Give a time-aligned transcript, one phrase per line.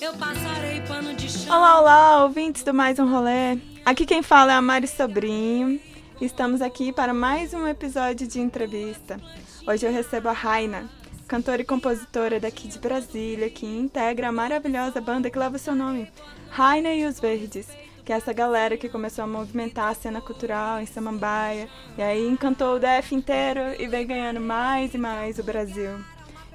[0.00, 1.56] eu passarei pano de chão.
[1.56, 3.58] Olá, olá, ouvintes do Mais Um Rolê.
[3.84, 5.80] Aqui quem fala é a Mari Sobrinho.
[6.20, 9.20] Estamos aqui para mais um episódio de entrevista.
[9.66, 10.88] Hoje eu recebo a Raina,
[11.26, 16.08] cantora e compositora daqui de Brasília, que integra a maravilhosa banda que leva seu nome,
[16.48, 17.66] Raina e os Verdes,
[18.04, 22.28] que é essa galera que começou a movimentar a cena cultural em Samambaia, e aí
[22.28, 25.98] encantou o DF inteiro e vem ganhando mais e mais o Brasil.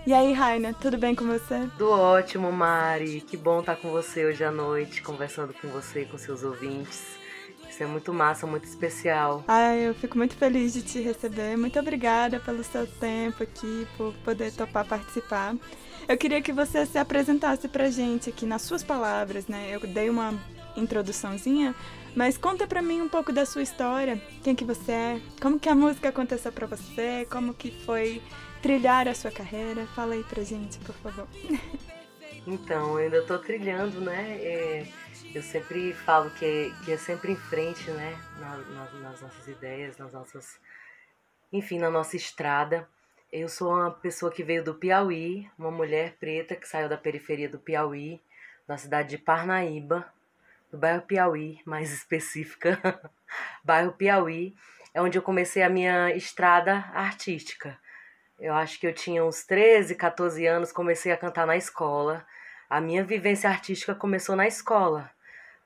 [0.08, 1.68] E aí, Raina, tudo bem com você?
[1.80, 3.22] Tudo ótimo, Mari.
[3.22, 7.18] Que bom estar com você hoje à noite, conversando com você e com seus ouvintes.
[7.68, 9.44] Isso é muito massa, muito especial.
[9.48, 11.58] Ai, eu fico muito feliz de te receber.
[11.58, 15.56] Muito obrigada pelo seu tempo aqui, por poder topar participar.
[16.08, 19.70] Eu queria que você se apresentasse pra gente aqui nas suas palavras, né?
[19.72, 20.36] Eu dei uma
[20.78, 21.74] introduçãozinha,
[22.16, 24.22] mas conta pra mim um pouco da sua história.
[24.44, 25.22] Quem que você é?
[25.42, 27.26] Como que a música aconteceu pra você?
[27.28, 28.22] Como que foi
[28.66, 29.86] trilhar a sua carreira?
[29.94, 31.28] Fala aí pra gente, por favor.
[32.48, 34.40] Então, eu ainda tô trilhando, né?
[34.42, 34.88] É,
[35.36, 38.18] eu sempre falo que que é sempre em frente, né?
[38.40, 40.60] Na, na, nas nossas ideias, nas nossas.
[41.54, 42.90] Enfim, na nossa estrada.
[43.32, 47.48] Eu sou uma pessoa que veio do Piauí, uma mulher preta que saiu da periferia
[47.48, 48.20] do Piauí,
[48.68, 50.12] da cidade de Parnaíba,
[50.72, 52.80] do bairro Piauí, mais específica,
[53.64, 54.56] bairro Piauí,
[54.92, 57.78] é onde eu comecei a minha estrada artística.
[58.40, 62.26] Eu acho que eu tinha uns 13, 14 anos, comecei a cantar na escola.
[62.70, 65.10] A minha vivência artística começou na escola.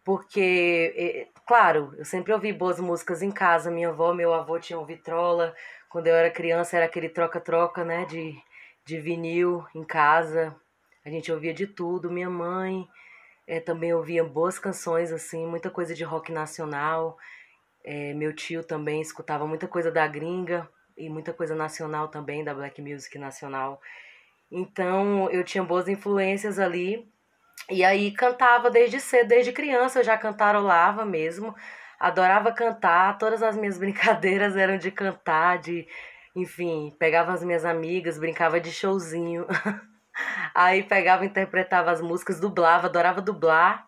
[0.06, 3.72] Porque, claro, eu sempre ouvi boas músicas em casa.
[3.72, 5.56] Minha avó, meu avô tinham vitrola.
[5.90, 8.38] Quando eu era criança era aquele troca-troca, né, de,
[8.86, 10.56] de vinil em casa.
[11.04, 12.12] A gente ouvia de tudo.
[12.12, 12.88] Minha mãe
[13.48, 17.18] é, também ouvia boas canções, assim, muita coisa de rock nacional.
[17.84, 20.70] É, meu tio também escutava muita coisa da gringa
[21.00, 23.82] e muita coisa nacional também, da black music nacional.
[24.52, 27.10] Então eu tinha boas influências ali.
[27.70, 31.56] E aí cantava desde cedo, desde criança eu já cantarolava mesmo.
[32.00, 35.88] Adorava cantar, todas as minhas brincadeiras eram de cantar, de,
[36.36, 39.46] enfim, pegava as minhas amigas, brincava de showzinho.
[40.54, 43.88] aí pegava, interpretava as músicas, dublava, adorava dublar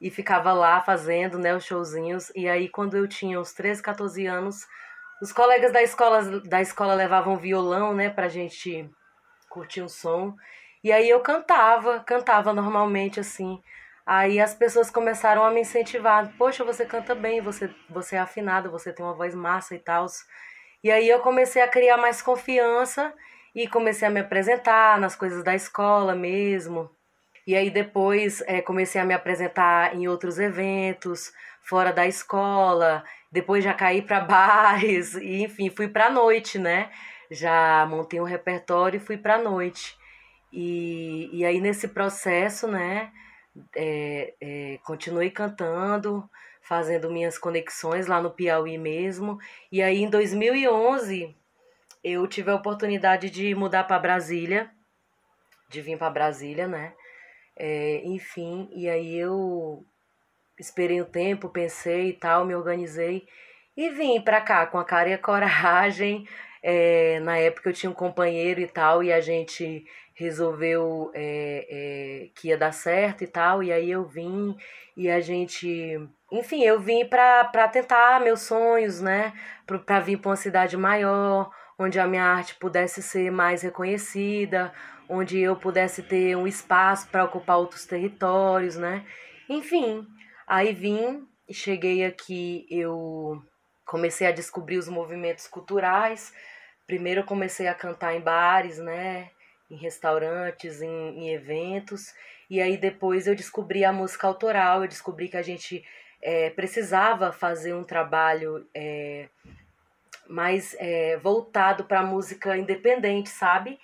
[0.00, 2.30] e ficava lá fazendo, né, os showzinhos.
[2.34, 4.66] E aí quando eu tinha uns 13, 14 anos,
[5.20, 8.90] os colegas da escola, da escola levavam violão, né, pra gente
[9.48, 10.34] curtir um som.
[10.82, 13.60] E aí eu cantava, cantava normalmente assim.
[14.06, 16.32] Aí as pessoas começaram a me incentivar.
[16.38, 20.06] Poxa, você canta bem, você, você é afinado, você tem uma voz massa e tal.
[20.82, 23.12] E aí eu comecei a criar mais confiança
[23.54, 26.90] e comecei a me apresentar nas coisas da escola mesmo.
[27.46, 33.04] E aí depois é, comecei a me apresentar em outros eventos, fora da escola.
[33.30, 36.90] Depois já caí para bares, e enfim, fui para noite, né?
[37.30, 39.98] Já montei um repertório e fui para noite.
[40.52, 43.12] E, e aí nesse processo, né,
[43.76, 46.28] é, é, continuei cantando,
[46.60, 49.38] fazendo minhas conexões lá no Piauí mesmo.
[49.70, 51.34] E aí em 2011
[52.02, 54.70] eu tive a oportunidade de mudar para Brasília,
[55.68, 56.94] de vir para Brasília, né?
[57.62, 59.84] É, enfim, e aí eu
[60.58, 63.26] esperei um tempo, pensei e tal, me organizei
[63.76, 66.26] e vim pra cá com a cara e a coragem.
[66.62, 69.82] É, na época eu tinha um companheiro e tal, e a gente
[70.14, 74.54] resolveu é, é, que ia dar certo e tal, e aí eu vim
[74.94, 75.98] e a gente.
[76.30, 79.32] Enfim, eu vim pra tentar meus sonhos, né?
[79.86, 84.70] Pra vir pra uma cidade maior, onde a minha arte pudesse ser mais reconhecida,
[85.10, 89.04] onde eu pudesse ter um espaço para ocupar outros territórios, né?
[89.48, 90.06] Enfim,
[90.50, 93.40] Aí vim e cheguei aqui, eu
[93.86, 96.34] comecei a descobrir os movimentos culturais.
[96.88, 99.30] Primeiro eu comecei a cantar em bares, né?
[99.70, 102.12] Em restaurantes, em, em eventos.
[102.50, 105.84] E aí depois eu descobri a música autoral, eu descobri que a gente
[106.20, 109.28] é, precisava fazer um trabalho é,
[110.28, 113.78] mais é, voltado para a música independente, sabe?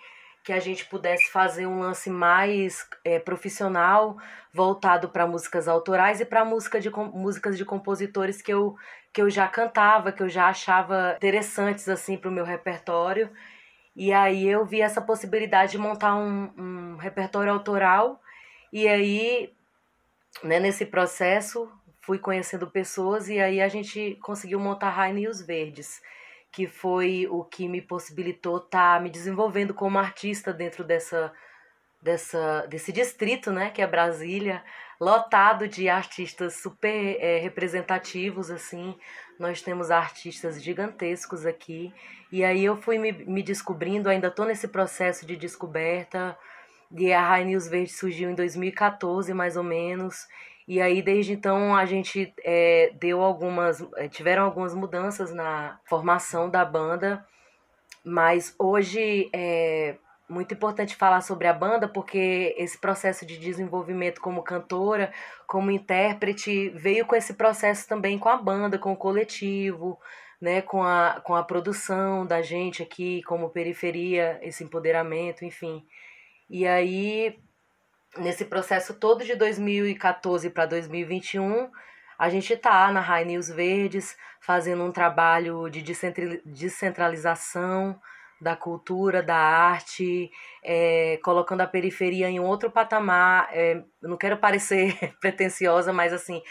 [0.46, 4.16] Que a gente pudesse fazer um lance mais é, profissional,
[4.52, 8.76] voltado para músicas autorais e para música de, músicas de compositores que eu,
[9.12, 13.28] que eu já cantava, que eu já achava interessantes assim para o meu repertório.
[13.96, 18.20] E aí eu vi essa possibilidade de montar um, um repertório autoral.
[18.72, 19.52] E aí,
[20.44, 21.68] né, nesse processo,
[22.02, 26.00] fui conhecendo pessoas e aí a gente conseguiu montar Raine e os Verdes
[26.56, 31.30] que foi o que me possibilitou estar tá me desenvolvendo como artista dentro dessa,
[32.00, 34.64] dessa desse distrito, né, que é Brasília,
[34.98, 38.96] lotado de artistas super é, representativos, assim.
[39.38, 41.92] Nós temos artistas gigantescos aqui.
[42.32, 46.38] E aí eu fui me, me descobrindo, ainda estou nesse processo de descoberta.
[46.90, 50.26] E a High News Verde surgiu em 2014, mais ou menos.
[50.66, 53.80] E aí, desde então, a gente é, deu algumas.
[53.96, 57.24] É, tiveram algumas mudanças na formação da banda.
[58.04, 59.96] Mas hoje é
[60.28, 65.12] muito importante falar sobre a banda, porque esse processo de desenvolvimento como cantora,
[65.46, 69.98] como intérprete, veio com esse processo também com a banda, com o coletivo,
[70.40, 75.84] né, com a, com a produção da gente aqui, como periferia, esse empoderamento, enfim.
[76.50, 77.38] E aí,
[78.18, 81.70] nesse processo todo de 2014 para 2021,
[82.18, 85.82] a gente está na High News Verdes fazendo um trabalho de
[86.44, 88.00] descentralização
[88.40, 90.30] da cultura, da arte,
[90.62, 93.48] é, colocando a periferia em outro patamar.
[93.52, 96.42] É, não quero parecer pretensiosa, mas assim,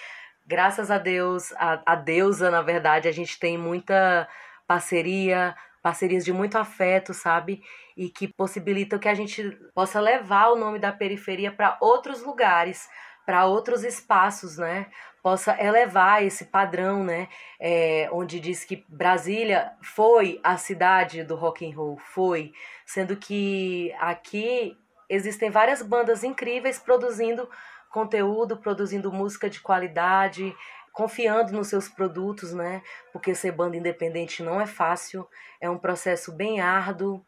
[0.46, 4.28] graças a Deus, a, a deusa, na verdade, a gente tem muita
[4.68, 7.62] parceria, parcerias de muito afeto, sabe?
[7.96, 12.90] E que possibilitam que a gente possa levar o nome da periferia para outros lugares,
[13.24, 14.88] para outros espaços, né?
[15.22, 17.28] Possa elevar esse padrão, né?
[17.60, 22.52] É, onde diz que Brasília foi a cidade do rock and roll, foi,
[22.84, 24.76] sendo que aqui
[25.08, 27.48] existem várias bandas incríveis produzindo
[27.92, 30.52] conteúdo, produzindo música de qualidade,
[30.95, 32.81] confiando nos seus produtos, né?
[33.12, 35.27] Porque ser banda independente não é fácil,
[35.59, 37.21] é um processo bem árduo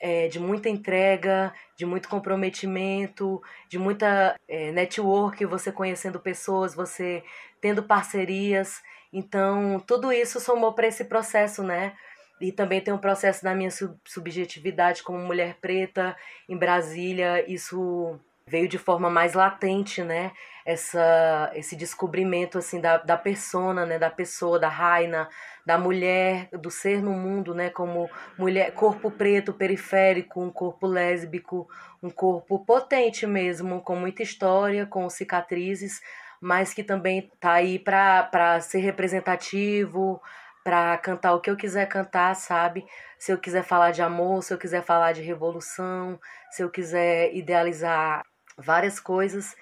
[0.00, 7.22] é, de muita entrega, de muito comprometimento, de muita é, network, você conhecendo pessoas, você
[7.60, 8.80] tendo parcerias.
[9.12, 11.92] Então, tudo isso somou para esse processo, né?
[12.40, 13.70] E também tem um processo da minha
[14.06, 16.16] subjetividade como mulher preta
[16.48, 17.44] em Brasília.
[17.46, 18.18] Isso
[18.50, 20.32] veio de forma mais latente, né?
[20.66, 23.98] Essa, esse descobrimento assim da, da persona, né?
[23.98, 25.28] Da pessoa, da Raina,
[25.64, 27.70] da mulher, do ser no mundo, né?
[27.70, 31.68] Como mulher, corpo preto, periférico, um corpo lésbico,
[32.02, 36.00] um corpo potente mesmo, com muita história, com cicatrizes,
[36.40, 40.20] mas que também tá aí para ser representativo,
[40.64, 42.84] para cantar o que eu quiser cantar, sabe?
[43.18, 46.18] Se eu quiser falar de amor, se eu quiser falar de revolução,
[46.50, 48.24] se eu quiser idealizar
[48.60, 49.56] várias coisas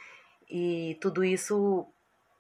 [0.51, 1.87] e tudo isso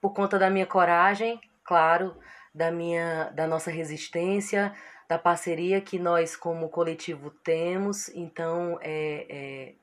[0.00, 2.16] por conta da minha coragem, claro,
[2.54, 4.74] da minha da nossa resistência,
[5.08, 8.08] da parceria que nós como coletivo temos.
[8.10, 9.74] Então, é, é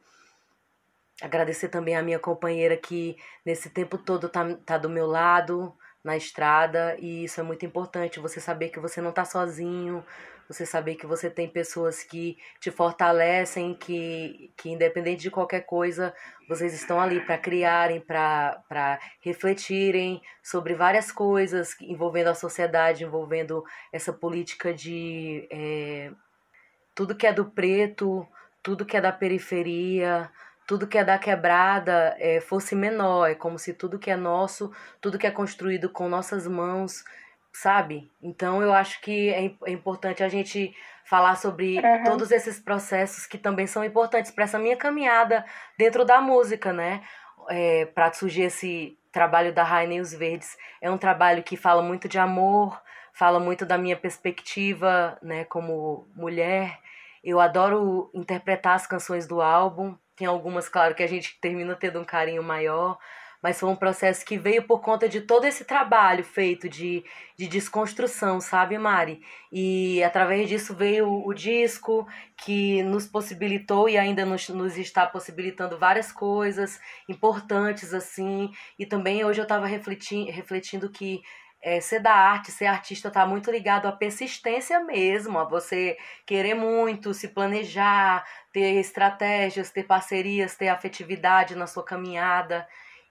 [1.22, 5.74] agradecer também a minha companheira que nesse tempo todo tá, tá do meu lado
[6.04, 10.06] na estrada e isso é muito importante, você saber que você não tá sozinho,
[10.48, 16.14] você saber que você tem pessoas que te fortalecem, que, que independente de qualquer coisa,
[16.48, 24.14] vocês estão ali para criarem, para refletirem sobre várias coisas envolvendo a sociedade, envolvendo essa
[24.14, 26.12] política de é,
[26.94, 28.28] tudo que é do preto,
[28.62, 30.32] tudo que é da periferia,
[30.68, 33.30] tudo que é da quebrada é, fosse menor.
[33.30, 34.72] É como se tudo que é nosso,
[35.02, 37.04] tudo que é construído com nossas mãos,
[37.56, 38.12] sabe?
[38.22, 40.76] Então eu acho que é, é importante a gente
[41.06, 42.04] falar sobre uhum.
[42.04, 45.46] todos esses processos que também são importantes para essa minha caminhada
[45.78, 47.02] dentro da música, né?
[47.50, 50.58] É, para surgir esse trabalho da Rainha os Verdes.
[50.82, 52.82] É um trabalho que fala muito de amor,
[53.14, 56.78] fala muito da minha perspectiva, né, como mulher.
[57.24, 59.96] Eu adoro interpretar as canções do álbum.
[60.18, 62.98] Tem algumas, claro, que a gente termina tendo um carinho maior,
[63.46, 67.06] mas foi um processo que veio por conta de todo esse trabalho feito de,
[67.38, 69.22] de desconstrução, sabe, Mari?
[69.52, 75.78] E através disso veio o, disco que nos possibilitou e ainda nos, nos está possibilitando
[75.78, 78.50] várias coisas importantes, assim.
[78.80, 81.22] E também hoje eu estava refletindo, refletindo que
[81.62, 86.56] é, ser da arte, ser artista está muito ligado à persistência mesmo, a você querer
[86.56, 92.68] muito, se planejar, ter estratégias, ter parcerias, ter afetividade na sua caminhada.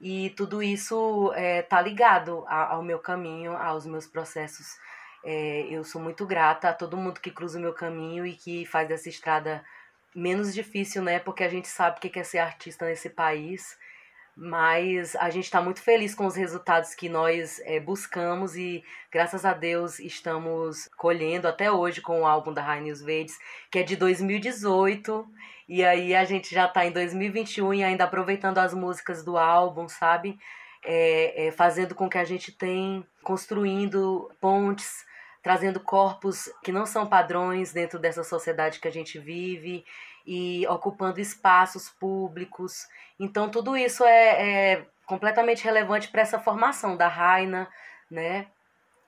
[0.06, 4.76] E tudo isso é, tá ligado ao meu caminho, aos meus processos.
[5.24, 8.66] É, eu sou muito grata a todo mundo que cruza o meu caminho e que
[8.66, 9.64] faz dessa estrada
[10.14, 11.20] menos difícil, né?
[11.20, 13.78] Porque a gente sabe o que é ser artista nesse país.
[14.36, 19.44] Mas a gente está muito feliz com os resultados que nós é, buscamos e, graças
[19.44, 23.38] a Deus, estamos colhendo até hoje com o álbum da Rainha News Verdes,
[23.70, 25.24] que é de 2018
[25.68, 29.88] e aí a gente já tá em 2021 e ainda aproveitando as músicas do álbum,
[29.88, 30.38] sabe?
[30.84, 35.04] É, é, fazendo com que a gente tem, construindo pontes,
[35.42, 39.84] trazendo corpos que não são padrões dentro dessa sociedade que a gente vive
[40.26, 42.86] e ocupando espaços públicos.
[43.18, 47.68] Então tudo isso é, é completamente relevante para essa formação da Raina,
[48.10, 48.46] né?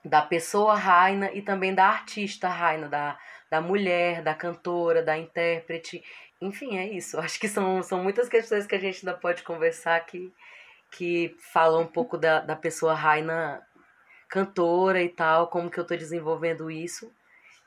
[0.05, 3.17] Da pessoa Raina e também da artista Raina, da
[3.49, 6.03] da mulher, da cantora, da intérprete.
[6.41, 7.19] Enfim, é isso.
[7.19, 10.31] Acho que são, são muitas questões que a gente ainda pode conversar que,
[10.91, 13.61] que falam um pouco da, da pessoa Raina
[14.29, 17.11] cantora e tal, como que eu tô desenvolvendo isso.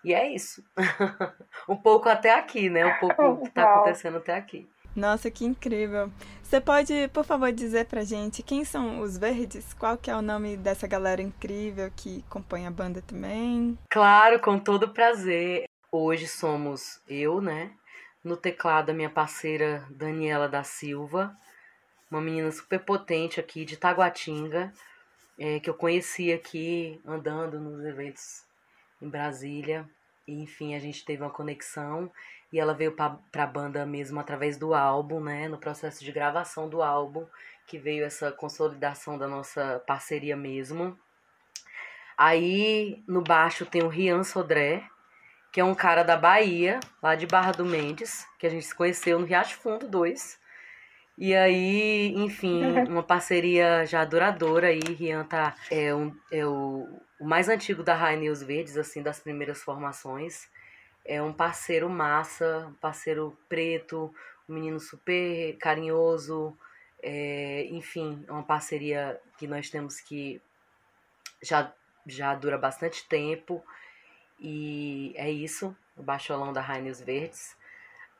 [0.04, 0.64] E é isso.
[1.68, 2.86] um pouco até aqui, né?
[2.86, 4.68] Um pouco que tá acontecendo até aqui.
[4.94, 6.10] Nossa, que incrível.
[6.42, 9.72] Você pode, por favor, dizer pra gente quem são os Verdes?
[9.74, 13.78] Qual que é o nome dessa galera incrível que compõe a banda também?
[13.88, 15.64] Claro, com todo prazer.
[15.92, 17.72] Hoje somos eu, né?
[18.22, 21.34] No teclado, a minha parceira Daniela da Silva,
[22.10, 24.72] uma menina super potente aqui de Taguatinga,
[25.38, 28.44] é, que eu conheci aqui andando nos eventos
[29.00, 29.88] em Brasília.
[30.26, 32.10] E, enfim, a gente teve uma conexão
[32.52, 35.48] e ela veio para a banda mesmo através do álbum, né?
[35.48, 37.26] No processo de gravação do álbum,
[37.66, 40.98] que veio essa consolidação da nossa parceria mesmo.
[42.16, 44.84] Aí no baixo tem o Rian Sodré,
[45.52, 48.74] que é um cara da Bahia, lá de Barra do Mendes, que a gente se
[48.74, 50.38] conheceu no Riacho Fundo 2.
[51.16, 54.80] E aí, enfim, uma parceria já duradoura aí.
[54.80, 59.62] Rian tá, é, um, é o, o mais antigo da News Verdes, assim, das primeiras
[59.62, 60.48] formações
[61.04, 64.12] é um parceiro massa, um parceiro preto,
[64.48, 66.56] um menino super carinhoso,
[67.02, 70.40] é, enfim, é uma parceria que nós temos que
[71.42, 71.72] já,
[72.06, 73.62] já dura bastante tempo.
[74.38, 77.56] E é isso, o baixolão da Rainhos Verdes.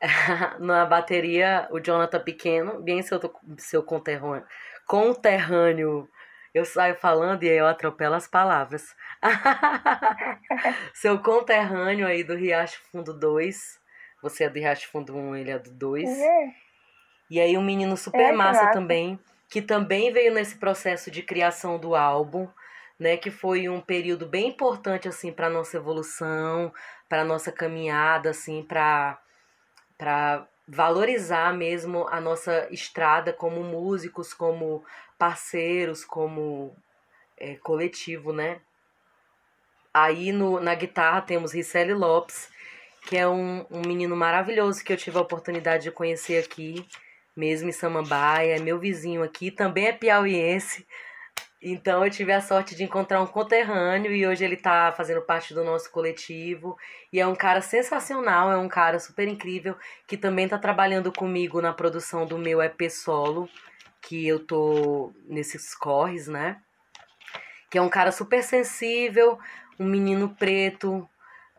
[0.59, 3.19] Na bateria, o Jonathan Pequeno, bem seu,
[3.57, 4.45] seu conterrâneo,
[4.85, 6.09] conterrâneo
[6.53, 8.95] eu saio falando e aí eu atropelo as palavras.
[10.93, 13.79] Seu conterrâneo aí do Riacho Fundo 2.
[14.21, 16.09] Você é do Riacho Fundo 1, ele é do 2.
[16.09, 16.53] Uhum.
[17.29, 19.17] E aí um menino super é, massa também,
[19.49, 22.47] que também veio nesse processo de criação do álbum,
[22.99, 26.73] né, que foi um período bem importante assim para nossa evolução,
[27.07, 29.17] para nossa caminhada assim, para
[29.97, 34.83] para valorizar mesmo a nossa estrada como músicos, como
[35.21, 36.75] parceiros, como
[37.37, 38.59] é, coletivo, né?
[39.93, 42.49] Aí no, na guitarra temos Ricelli Lopes,
[43.05, 46.87] que é um, um menino maravilhoso que eu tive a oportunidade de conhecer aqui,
[47.37, 50.87] mesmo em Samambaia, é meu vizinho aqui, também é piauiense.
[51.61, 55.53] Então eu tive a sorte de encontrar um conterrâneo e hoje ele está fazendo parte
[55.53, 56.75] do nosso coletivo.
[57.13, 61.61] E é um cara sensacional, é um cara super incrível que também está trabalhando comigo
[61.61, 63.47] na produção do meu EP solo
[64.01, 66.61] que eu tô nesses corres, né?
[67.69, 69.39] Que é um cara super sensível,
[69.79, 71.07] um menino preto,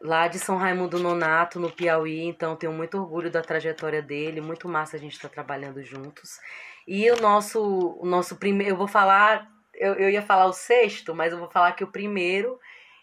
[0.01, 4.69] lá de São Raimundo Nonato, no Piauí, então tenho muito orgulho da trajetória dele, muito
[4.69, 6.41] massa a gente estar tá trabalhando juntos.
[6.87, 11.15] E o nosso, o nosso primeiro, eu vou falar, eu, eu ia falar o sexto,
[11.15, 12.59] mas eu vou falar que o primeiro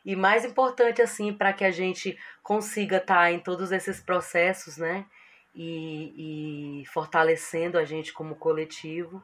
[0.06, 4.78] e mais importante assim para que a gente consiga estar tá em todos esses processos,
[4.78, 5.06] né?
[5.62, 9.22] E, e fortalecendo a gente como coletivo.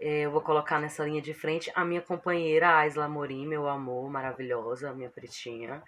[0.00, 4.10] É, eu vou colocar nessa linha de frente a minha companheira Aisla Morim, meu amor,
[4.10, 5.80] maravilhosa, minha pretinha,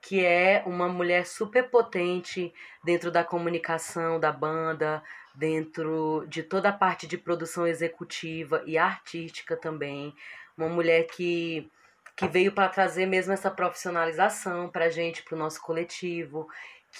[0.00, 2.54] que é uma mulher super potente
[2.84, 5.02] dentro da comunicação da banda,
[5.34, 10.14] dentro de toda a parte de produção executiva e artística também.
[10.56, 11.68] Uma mulher que,
[12.16, 16.48] que veio para trazer mesmo essa profissionalização para a gente, para o nosso coletivo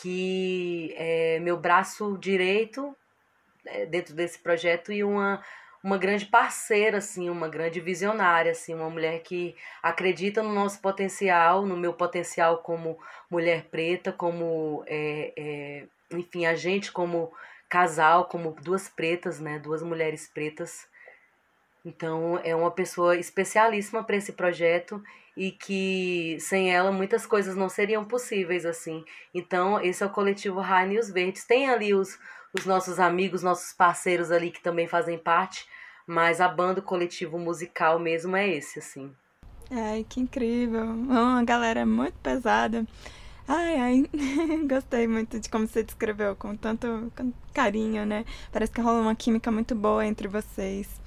[0.01, 2.97] que é meu braço direito
[3.67, 5.43] é, dentro desse projeto e uma
[5.83, 11.65] uma grande parceira, assim, uma grande visionária, assim, uma mulher que acredita no nosso potencial,
[11.65, 12.99] no meu potencial como
[13.31, 17.33] mulher preta, como, é, é, enfim, a gente como
[17.69, 20.87] casal, como duas pretas, né, duas mulheres pretas.
[21.83, 25.03] Então, é uma pessoa especialíssima para esse projeto
[25.41, 29.03] e que sem ela muitas coisas não seriam possíveis assim.
[29.33, 31.47] Então, esse é o coletivo Raine e os Verdes.
[31.47, 32.19] Tem ali os,
[32.53, 35.67] os nossos amigos, nossos parceiros ali que também fazem parte,
[36.07, 39.11] mas a banda, o coletivo musical mesmo é esse, assim.
[39.71, 40.85] Ai, que incrível.
[40.85, 42.87] Uma galera muito pesada.
[43.49, 44.11] Ai, ai,
[44.69, 47.11] gostei muito de como você descreveu, com tanto
[47.55, 48.27] carinho, né?
[48.53, 51.01] Parece que rola uma química muito boa entre vocês.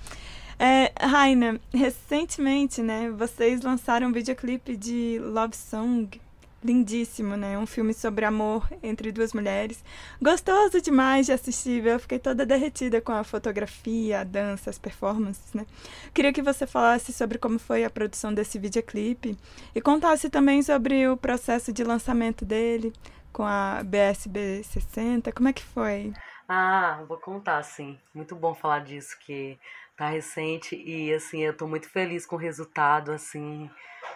[0.66, 6.22] É, Raina, recentemente, né, vocês lançaram um videoclipe de Love Song,
[6.64, 7.58] lindíssimo, né?
[7.58, 9.84] Um filme sobre amor entre duas mulheres.
[10.22, 15.54] Gostoso demais de assistir, eu fiquei toda derretida com a fotografia, a dança, as performances,
[15.54, 15.66] né?
[16.14, 19.38] Queria que você falasse sobre como foi a produção desse videoclipe
[19.76, 22.94] e contasse também sobre o processo de lançamento dele
[23.34, 25.30] com a BSB 60.
[25.34, 26.14] Como é que foi?
[26.48, 27.98] Ah, vou contar, sim.
[28.14, 29.58] Muito bom falar disso, que
[29.96, 33.70] tá recente e assim eu tô muito feliz com o resultado assim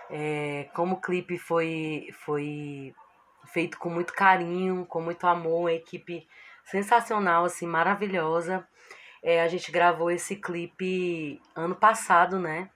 [0.09, 2.93] é, como o clipe foi foi
[3.47, 6.27] feito com muito carinho, com muito amor, uma equipe
[6.65, 8.67] sensacional, assim, maravilhosa.
[9.23, 12.69] É, a gente gravou esse clipe ano passado, né?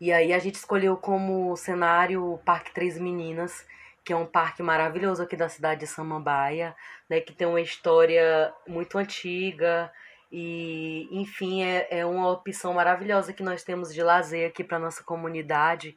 [0.00, 3.66] E aí a gente escolheu como cenário o Parque Três Meninas,
[4.04, 6.74] que é um parque maravilhoso aqui da cidade de Samambaia,
[7.08, 7.20] né?
[7.20, 9.92] Que tem uma história muito antiga
[10.36, 15.00] e, enfim, é, é uma opção maravilhosa que nós temos de lazer aqui para nossa
[15.04, 15.96] comunidade.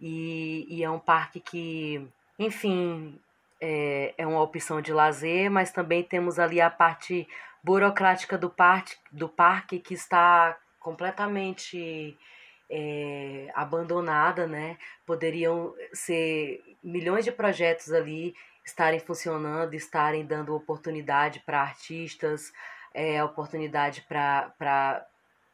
[0.00, 3.20] E, e é um parque que, enfim,
[3.60, 7.28] é, é uma opção de lazer, mas também temos ali a parte
[7.62, 12.16] burocrática do parque, do parque que está completamente
[12.70, 14.78] é, abandonada, né?
[15.04, 22.50] Poderiam ser milhões de projetos ali estarem funcionando, estarem dando oportunidade para artistas,
[22.94, 25.04] é, oportunidade para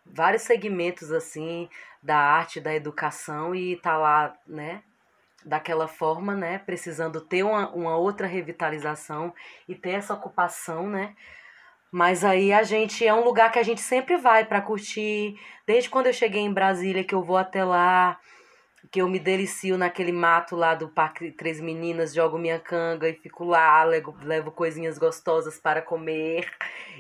[0.05, 1.69] vários segmentos assim
[2.03, 4.83] da arte, da educação e tá lá, né?
[5.45, 6.59] Daquela forma, né?
[6.59, 9.35] Precisando ter uma, uma outra revitalização
[9.67, 11.17] e ter essa ocupação, né?
[11.91, 15.37] Mas aí a gente é um lugar que a gente sempre vai para curtir.
[15.67, 18.19] Desde quando eu cheguei em Brasília, que eu vou até lá,
[18.91, 23.15] que eu me delicio naquele mato lá do Parque Três Meninas, jogo minha canga e
[23.15, 26.49] fico lá, levo, levo coisinhas gostosas para comer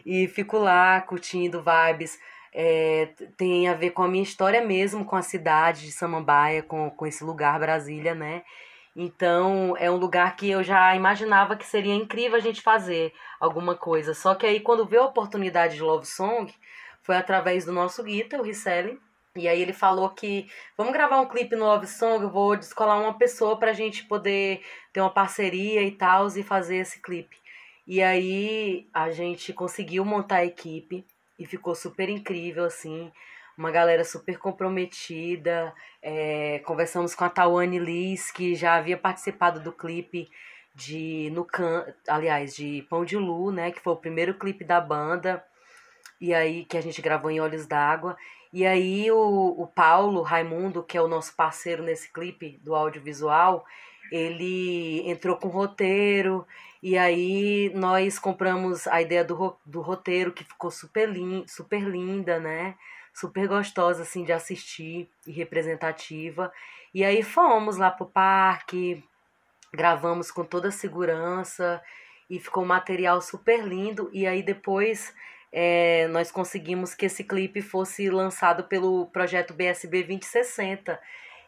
[0.04, 2.18] e fico lá curtindo vibes.
[2.52, 6.90] É, tem a ver com a minha história mesmo, com a cidade de Samambaia, com,
[6.90, 8.42] com esse lugar, Brasília, né?
[8.94, 13.76] Então, é um lugar que eu já imaginava que seria incrível a gente fazer alguma
[13.76, 14.14] coisa.
[14.14, 16.52] Só que aí, quando veio a oportunidade de Love Song,
[17.02, 18.98] foi através do nosso guita, o Ricelli.
[19.36, 23.00] E aí ele falou que vamos gravar um clipe no Love Song, eu vou descolar
[23.00, 24.60] uma pessoa pra gente poder
[24.92, 27.36] ter uma parceria e tal e fazer esse clipe.
[27.86, 31.06] E aí a gente conseguiu montar a equipe
[31.38, 33.10] e ficou super incrível, assim
[33.60, 35.74] uma galera super comprometida.
[36.02, 40.30] É, conversamos com a Tawane Liz, que já havia participado do clipe
[40.74, 44.80] de no can, aliás, de Pão de Lu, né, que foi o primeiro clipe da
[44.80, 45.44] banda.
[46.18, 48.16] E aí que a gente gravou em Olhos d'Água.
[48.52, 53.64] E aí o, o Paulo Raimundo, que é o nosso parceiro nesse clipe do audiovisual,
[54.10, 56.46] ele entrou com roteiro
[56.82, 62.40] e aí nós compramos a ideia do, do roteiro que ficou super, lin, super linda,
[62.40, 62.74] né?
[63.12, 66.52] super gostosa assim de assistir e representativa.
[66.94, 69.02] E aí fomos lá pro parque,
[69.72, 71.82] gravamos com toda a segurança
[72.28, 74.10] e ficou um material super lindo.
[74.12, 75.14] E aí depois
[75.52, 81.00] é, nós conseguimos que esse clipe fosse lançado pelo projeto BSB 2060.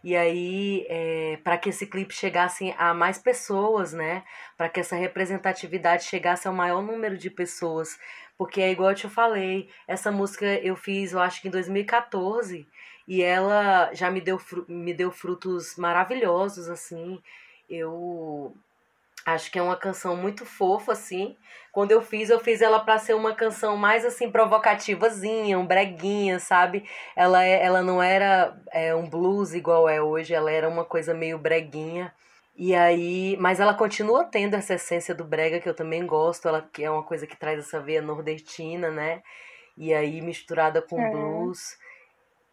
[0.04, 4.24] E aí, é, para que esse clipe chegasse a mais pessoas, né?
[4.56, 7.98] Para que essa representatividade chegasse ao maior número de pessoas.
[8.36, 12.66] Porque é igual eu te falei, essa música eu fiz, eu acho que em 2014,
[13.06, 17.22] e ela já me deu, me deu frutos maravilhosos, assim.
[17.70, 18.56] Eu
[19.24, 21.36] acho que é uma canção muito fofa, assim.
[21.70, 26.38] Quando eu fiz, eu fiz ela para ser uma canção mais, assim, provocativazinha, um breguinha,
[26.38, 26.84] sabe?
[27.16, 31.14] Ela, é, ela não era é, um blues igual é hoje, ela era uma coisa
[31.14, 32.12] meio breguinha.
[32.54, 36.60] E aí, mas ela continua tendo essa essência do brega que eu também gosto, ela
[36.60, 39.22] que é uma coisa que traz essa veia nordestina, né?
[39.76, 41.10] E aí misturada com é.
[41.10, 41.78] blues.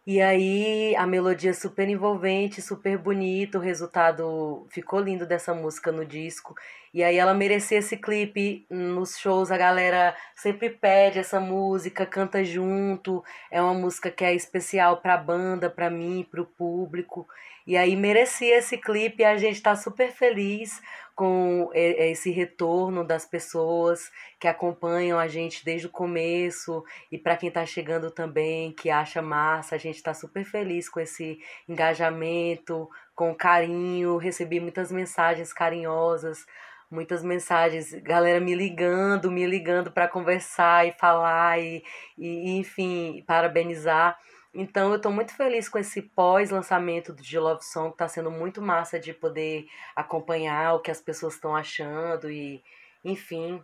[0.06, 6.04] E aí a melodia super envolvente, super bonita, o resultado ficou lindo dessa música no
[6.06, 6.54] disco.
[6.92, 12.42] E aí ela merecia esse clipe nos shows, a galera sempre pede essa música, canta
[12.42, 13.22] junto.
[13.50, 17.28] É uma música que é especial para a banda, para mim, para o público.
[17.64, 20.82] E aí merecia esse clipe e a gente está super feliz
[21.14, 27.48] com esse retorno das pessoas que acompanham a gente desde o começo e para quem
[27.48, 32.88] está chegando também, que acha massa, a gente está super feliz com esse engajamento,
[33.20, 36.46] com carinho, recebi muitas mensagens carinhosas,
[36.90, 41.84] muitas mensagens, galera me ligando, me ligando para conversar e falar e,
[42.16, 44.18] e enfim, parabenizar.
[44.54, 48.98] Então eu estou muito feliz com esse pós-lançamento de Love Song, está sendo muito massa
[48.98, 52.64] de poder acompanhar o que as pessoas estão achando e,
[53.04, 53.62] enfim,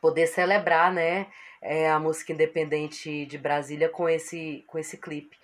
[0.00, 1.26] poder celebrar, né,
[1.60, 5.36] é, a música independente de Brasília com esse com esse clipe.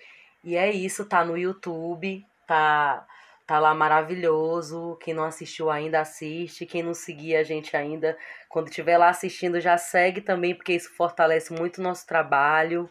[0.43, 3.05] E é isso, tá no YouTube, tá
[3.49, 4.95] tá lá maravilhoso.
[5.01, 8.15] Quem não assistiu ainda assiste, quem não seguir a gente ainda,
[8.47, 12.87] quando estiver lá assistindo já segue também, porque isso fortalece muito o nosso trabalho.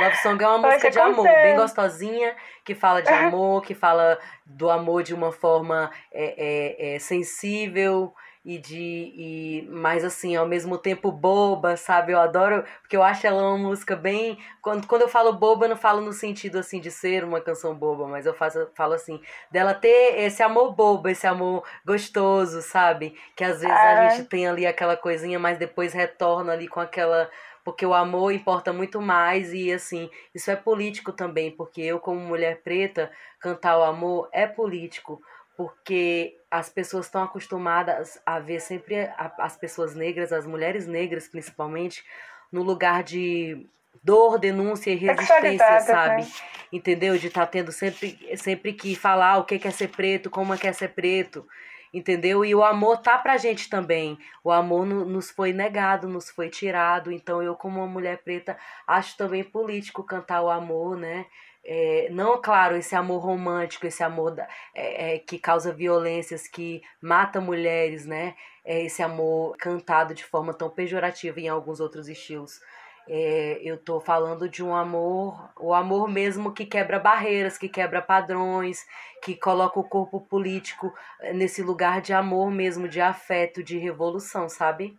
[0.00, 4.18] Love Song é uma música de amor, bem gostosinha, que fala de amor, que fala
[4.44, 8.12] do amor de uma forma é, é, é, sensível
[8.48, 12.12] e de e mais assim ao mesmo tempo boba sabe?
[12.12, 15.70] Eu adoro porque eu acho ela uma música bem quando, quando eu falo boba eu
[15.70, 19.20] não falo no sentido assim de ser uma canção boba mas eu faço, falo assim
[19.50, 23.14] dela ter esse amor bobo esse amor gostoso sabe?
[23.36, 24.08] Que às vezes a Ah.
[24.08, 27.28] gente tem ali aquela coisinha mas depois retorna ali com aquela
[27.64, 32.18] porque o amor importa muito mais e assim isso é político também porque eu como
[32.18, 35.20] mulher preta cantar o amor é político
[35.58, 41.26] porque as pessoas estão acostumadas a ver sempre a- as pessoas negras, as mulheres negras
[41.26, 42.04] principalmente,
[42.52, 43.66] no lugar de
[44.00, 46.22] dor, denúncia e resistência, Sexualizadas, sabe?
[46.22, 46.28] né?
[46.72, 47.18] Entendeu?
[47.18, 50.56] De estar tendo sempre, sempre que falar o que que é ser preto, como é
[50.56, 51.44] que é ser preto,
[51.92, 52.44] entendeu?
[52.44, 54.16] E o amor tá pra gente também.
[54.44, 57.10] O amor no- nos foi negado, nos foi tirado.
[57.10, 61.26] Então eu, como uma mulher preta, acho também político cantar o amor, né?
[61.70, 66.80] É, não, claro, esse amor romântico, esse amor da, é, é, que causa violências, que
[66.98, 68.34] mata mulheres, né?
[68.64, 72.58] É, esse amor cantado de forma tão pejorativa em alguns outros estilos.
[73.06, 78.00] É, eu tô falando de um amor, o amor mesmo que quebra barreiras, que quebra
[78.00, 78.86] padrões,
[79.22, 84.48] que coloca o corpo político eh, nesse lugar de amor mesmo, de afeto, de revolução,
[84.48, 84.98] sabe?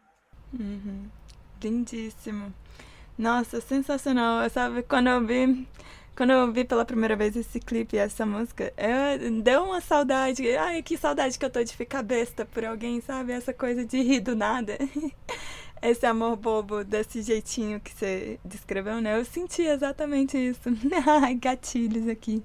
[0.53, 1.07] Uhum.
[1.63, 2.53] Lindíssimo.
[3.17, 4.49] Nossa, sensacional.
[4.49, 5.67] Sabe, quando eu vi,
[6.15, 10.55] quando eu vi pela primeira vez esse clipe e essa música, eu, deu uma saudade.
[10.57, 13.31] Ai, que saudade que eu tô de ficar besta por alguém, sabe?
[13.31, 14.77] Essa coisa de rir do nada.
[15.81, 19.17] Esse amor bobo desse jeitinho que você descreveu, né?
[19.17, 20.69] Eu senti exatamente isso.
[21.23, 22.43] Ai, gatilhos aqui.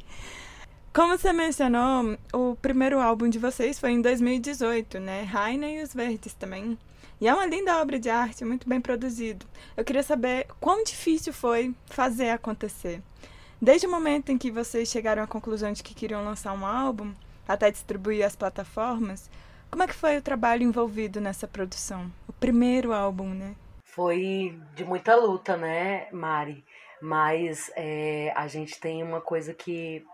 [0.92, 5.22] Como você mencionou, o primeiro álbum de vocês foi em 2018, né?
[5.22, 6.78] Raina e os Verdes também.
[7.20, 9.44] E é uma linda obra de arte, muito bem produzido.
[9.76, 13.02] Eu queria saber quão difícil foi fazer acontecer.
[13.64, 17.14] Desde o momento em que vocês chegaram à conclusão de que queriam lançar um álbum,
[17.48, 19.30] até distribuir as plataformas,
[19.70, 22.12] como é que foi o trabalho envolvido nessa produção?
[22.28, 23.56] O primeiro álbum, né?
[23.82, 26.62] Foi de muita luta, né, Mari?
[27.00, 30.04] Mas é, a gente tem uma coisa que,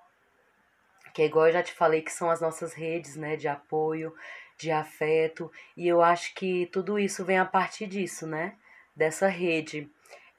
[1.12, 4.14] que é igual eu já te falei, que são as nossas redes, né, de apoio,
[4.56, 8.54] de afeto, e eu acho que tudo isso vem a partir disso, né,
[8.94, 9.90] dessa rede.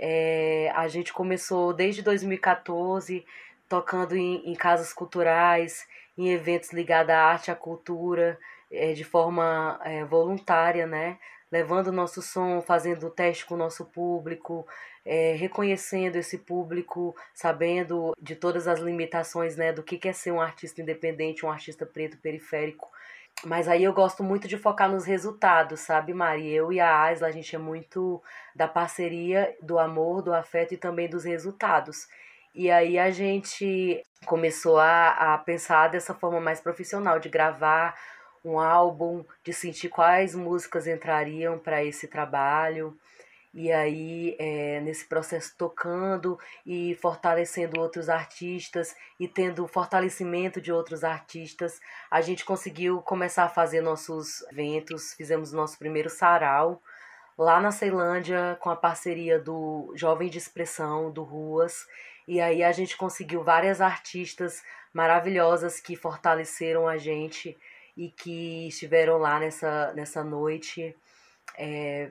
[0.04, 3.24] É, a gente começou desde 2014
[3.70, 5.88] tocando em, em casas culturais,
[6.18, 8.38] em eventos ligados à arte, à cultura,
[8.72, 11.20] é, de forma é, voluntária, né?
[11.52, 14.66] Levando o nosso som, fazendo teste com o nosso público,
[15.06, 19.72] é, reconhecendo esse público, sabendo de todas as limitações, né?
[19.72, 22.91] Do que que é ser um artista independente, um artista preto periférico.
[23.44, 26.50] Mas aí eu gosto muito de focar nos resultados, sabe, Mari?
[26.50, 28.22] Eu e a Aisla, a gente é muito
[28.56, 32.08] da parceria, do amor, do afeto e também dos resultados.
[32.54, 37.96] E aí a gente começou a, a pensar dessa forma mais profissional, de gravar
[38.44, 42.96] um álbum, de sentir quais músicas entrariam para esse trabalho.
[43.54, 51.04] E aí, é, nesse processo, tocando e fortalecendo outros artistas e tendo fortalecimento de outros
[51.04, 55.14] artistas, a gente conseguiu começar a fazer nossos eventos.
[55.14, 56.82] Fizemos nosso primeiro sarau
[57.38, 61.88] lá na Ceilândia com a parceria do Jovem de Expressão, do Ruas.
[62.28, 67.58] E aí a gente conseguiu várias artistas maravilhosas que fortaleceram a gente
[67.98, 70.96] e que estiveram lá nessa, nessa noite.
[71.58, 72.10] É,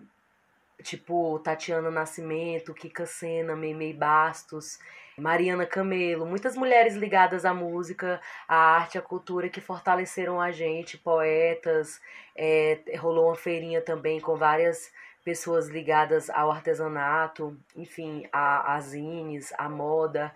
[0.82, 4.78] tipo Tatiana Nascimento, Kika Sena, Meimei Bastos,
[5.18, 10.98] Mariana Camelo, muitas mulheres ligadas à música, à arte, à cultura que fortaleceram a gente,
[10.98, 12.00] poetas,
[12.36, 14.90] é, rolou uma feirinha também com várias
[15.24, 20.32] pessoas ligadas ao artesanato, enfim, a, a zines, moda,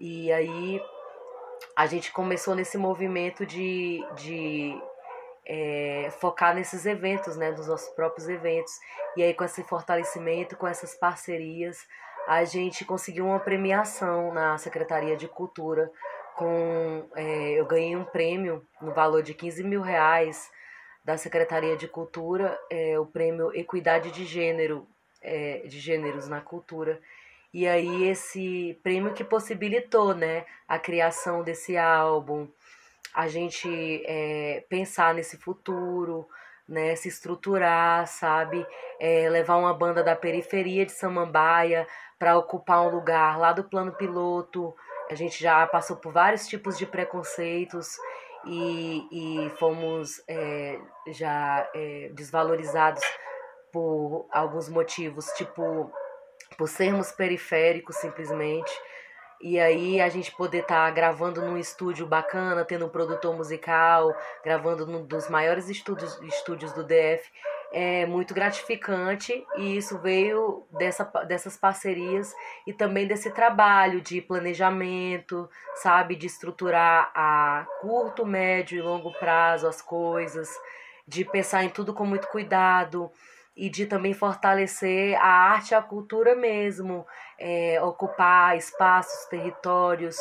[0.00, 0.82] e aí
[1.76, 4.80] a gente começou nesse movimento de, de
[5.46, 8.72] é, focar nesses eventos, né, dos nossos próprios eventos.
[9.16, 11.86] E aí, com esse fortalecimento, com essas parcerias,
[12.26, 15.90] a gente conseguiu uma premiação na Secretaria de Cultura.
[16.36, 20.50] Com, é, eu ganhei um prêmio no valor de 15 mil reais
[21.04, 24.86] da Secretaria de Cultura, é, o prêmio Equidade de Gênero,
[25.20, 27.00] é, de Gêneros na Cultura.
[27.52, 32.48] E aí esse prêmio que possibilitou, né, a criação desse álbum,
[33.12, 33.68] a gente
[34.06, 36.26] é, pensar nesse futuro,
[36.68, 38.66] né, se estruturar, sabe,
[39.00, 41.86] é, levar uma banda da periferia de Samambaia
[42.18, 44.74] para ocupar um lugar lá do plano piloto.
[45.10, 47.96] A gente já passou por vários tipos de preconceitos
[48.46, 53.02] e, e fomos é, já é, desvalorizados
[53.72, 55.90] por alguns motivos, tipo
[56.58, 58.70] por sermos periféricos simplesmente
[59.42, 64.16] E aí a gente poder estar tá gravando num estúdio bacana, tendo um produtor musical,
[64.44, 67.28] gravando num dos maiores estúdios, estúdios do DF,
[67.72, 69.44] é muito gratificante.
[69.56, 72.32] E isso veio dessa, dessas parcerias
[72.68, 79.66] e também desse trabalho de planejamento, sabe, de estruturar a curto, médio e longo prazo
[79.66, 80.48] as coisas,
[81.04, 83.10] de pensar em tudo com muito cuidado
[83.56, 87.06] e de também fortalecer a arte e a cultura mesmo,
[87.38, 90.16] é, ocupar espaços, territórios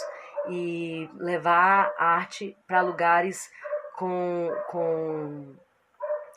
[0.50, 3.50] e levar a arte para lugares
[3.96, 5.56] com, com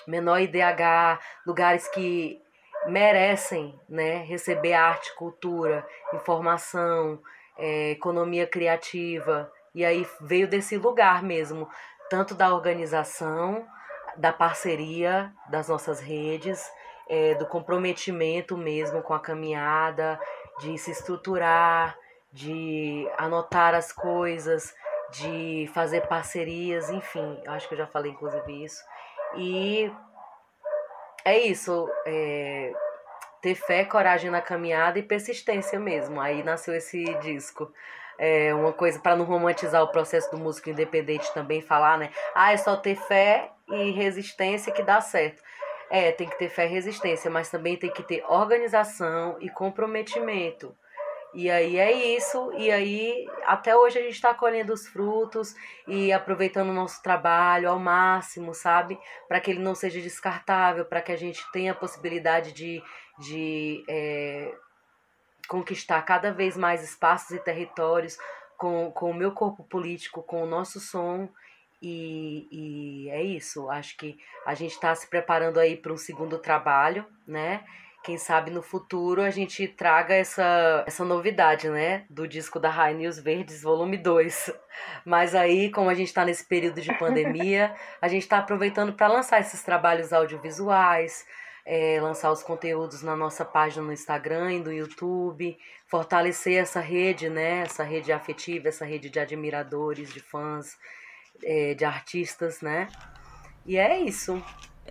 [0.07, 2.41] menor IDH, lugares que
[2.87, 7.19] merecem né, receber arte, cultura, informação,
[7.57, 9.51] é, economia criativa.
[9.75, 11.69] E aí veio desse lugar mesmo,
[12.11, 13.67] tanto da organização,
[14.17, 16.71] da parceria das nossas redes,
[17.09, 20.19] é, do comprometimento mesmo com a caminhada,
[20.61, 21.97] de se estruturar,
[22.33, 24.75] de anotar as coisas,
[25.11, 28.83] de fazer parcerias, enfim, acho que eu já falei inclusive isso.
[29.37, 29.91] E
[31.25, 32.73] é isso, é,
[33.41, 36.21] ter fé, coragem na caminhada e persistência mesmo.
[36.21, 37.73] Aí nasceu esse disco.
[38.19, 42.11] É uma coisa para não romantizar o processo do músico independente também falar, né?
[42.35, 45.43] Ah, é só ter fé e resistência que dá certo.
[45.91, 50.75] É, tem que ter fé e resistência, mas também tem que ter organização e comprometimento.
[51.35, 55.53] E aí é isso, e aí até hoje a gente está colhendo os frutos
[55.87, 58.97] e aproveitando o nosso trabalho ao máximo, sabe?
[59.27, 62.81] Para que ele não seja descartável, para que a gente tenha a possibilidade de,
[63.19, 64.55] de é,
[65.49, 68.17] conquistar cada vez mais espaços e territórios
[68.57, 71.29] com, com o meu corpo político, com o nosso som.
[71.87, 74.17] E, e é isso, acho que
[74.47, 77.63] a gente está se preparando aí para um segundo trabalho, né?
[78.05, 82.05] quem sabe no futuro a gente traga essa, essa novidade, né?
[82.11, 84.53] Do disco da High News Verdes, volume 2.
[85.07, 89.09] Mas aí, como a gente está nesse período de pandemia, a gente está aproveitando para
[89.09, 91.25] lançar esses trabalhos audiovisuais,
[91.65, 97.31] é, lançar os conteúdos na nossa página no Instagram e no YouTube, fortalecer essa rede,
[97.31, 97.61] né?
[97.61, 100.77] Essa rede afetiva, essa rede de admiradores, de fãs,
[101.43, 102.89] é, de artistas, né?
[103.67, 104.43] E é isso.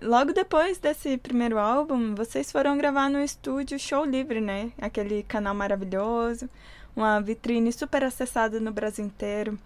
[0.02, 4.72] Logo depois desse primeiro álbum, vocês foram gravar no estúdio Show Livre, né?
[4.82, 6.50] Aquele canal maravilhoso,
[6.96, 9.58] uma vitrine super acessada no Brasil inteiro.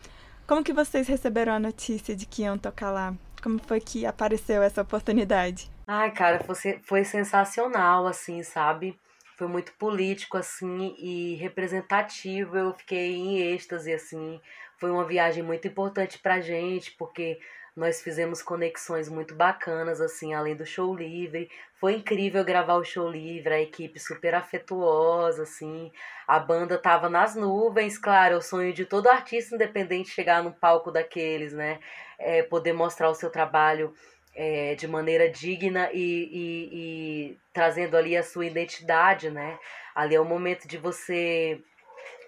[0.46, 3.14] Como que vocês receberam a notícia de que iam tocar lá?
[3.42, 5.70] Como foi que apareceu essa oportunidade?
[5.86, 9.00] Ai, cara, foi, foi sensacional, assim, sabe?
[9.38, 12.58] Foi muito político, assim, e representativo.
[12.58, 14.42] Eu fiquei em êxtase, assim.
[14.78, 17.40] Foi uma viagem muito importante pra gente, porque
[17.78, 21.48] nós fizemos conexões muito bacanas, assim, além do show livre.
[21.80, 25.92] Foi incrível gravar o show livre, a equipe super afetuosa, assim.
[26.28, 30.52] A banda tava nas nuvens, claro, é o sonho de todo artista independente chegar num
[30.52, 31.80] palco daqueles, né?
[32.18, 33.94] É, poder mostrar o seu trabalho
[34.36, 39.60] é, de maneira digna e, e, e trazendo ali a sua identidade, né?
[39.94, 41.62] Ali é o momento de você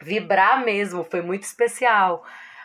[0.01, 2.23] vibrar mesmo, foi muito especial.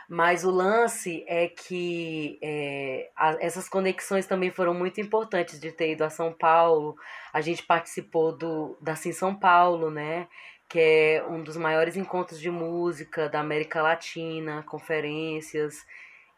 [0.08, 5.92] Mas o lance é que é, a, essas conexões também foram muito importantes de ter
[5.92, 6.94] ido a São Paulo.
[7.32, 10.28] A gente participou do da Sim São Paulo, né?
[10.68, 15.86] Que é um dos maiores encontros de música da América Latina, conferências.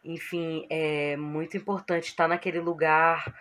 [0.04, 3.34] Enfim, é muito importante estar naquele lugar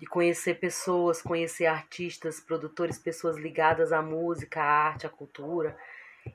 [0.00, 5.76] e conhecer pessoas, conhecer artistas, produtores, pessoas ligadas à música, à arte, à cultura.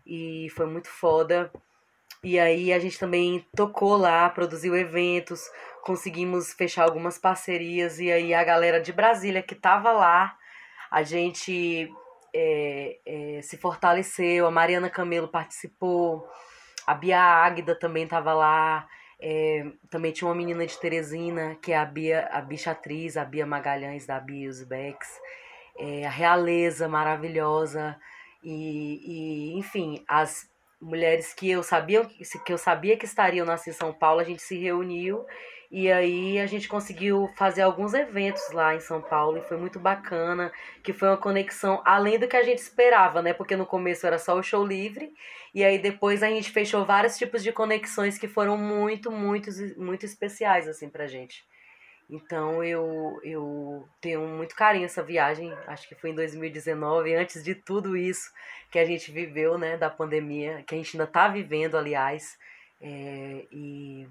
[0.05, 1.51] E foi muito foda.
[2.23, 5.41] E aí a gente também tocou lá, produziu eventos,
[5.83, 7.99] conseguimos fechar algumas parcerias.
[7.99, 10.35] E aí a galera de Brasília que tava lá,
[10.89, 11.89] a gente
[12.33, 14.47] é, é, se fortaleceu.
[14.47, 16.27] A Mariana Camelo participou,
[16.85, 18.87] a Bia Águida também tava lá.
[19.19, 23.45] É, também tinha uma menina de Teresina, que é a Bia, a Bichatriz, a Bia
[23.45, 25.07] Magalhães, da Bia Uzbex.
[25.77, 27.99] É, a Realeza maravilhosa.
[28.43, 32.05] E, e, enfim, as mulheres que eu sabia
[32.45, 35.25] que eu sabia que estariam nascer em São Paulo, a gente se reuniu
[35.69, 39.79] e aí a gente conseguiu fazer alguns eventos lá em São Paulo e foi muito
[39.79, 43.33] bacana, que foi uma conexão além do que a gente esperava, né?
[43.33, 45.11] Porque no começo era só o show livre
[45.53, 50.05] e aí depois a gente fechou vários tipos de conexões que foram muito, muito, muito
[50.05, 51.45] especiais assim pra gente.
[52.09, 57.53] Então eu, eu tenho muito carinho essa viagem, acho que foi em 2019, antes de
[57.53, 58.31] tudo isso
[58.71, 62.37] que a gente viveu, né, da pandemia, que a gente ainda está vivendo, aliás,
[62.81, 64.07] é, e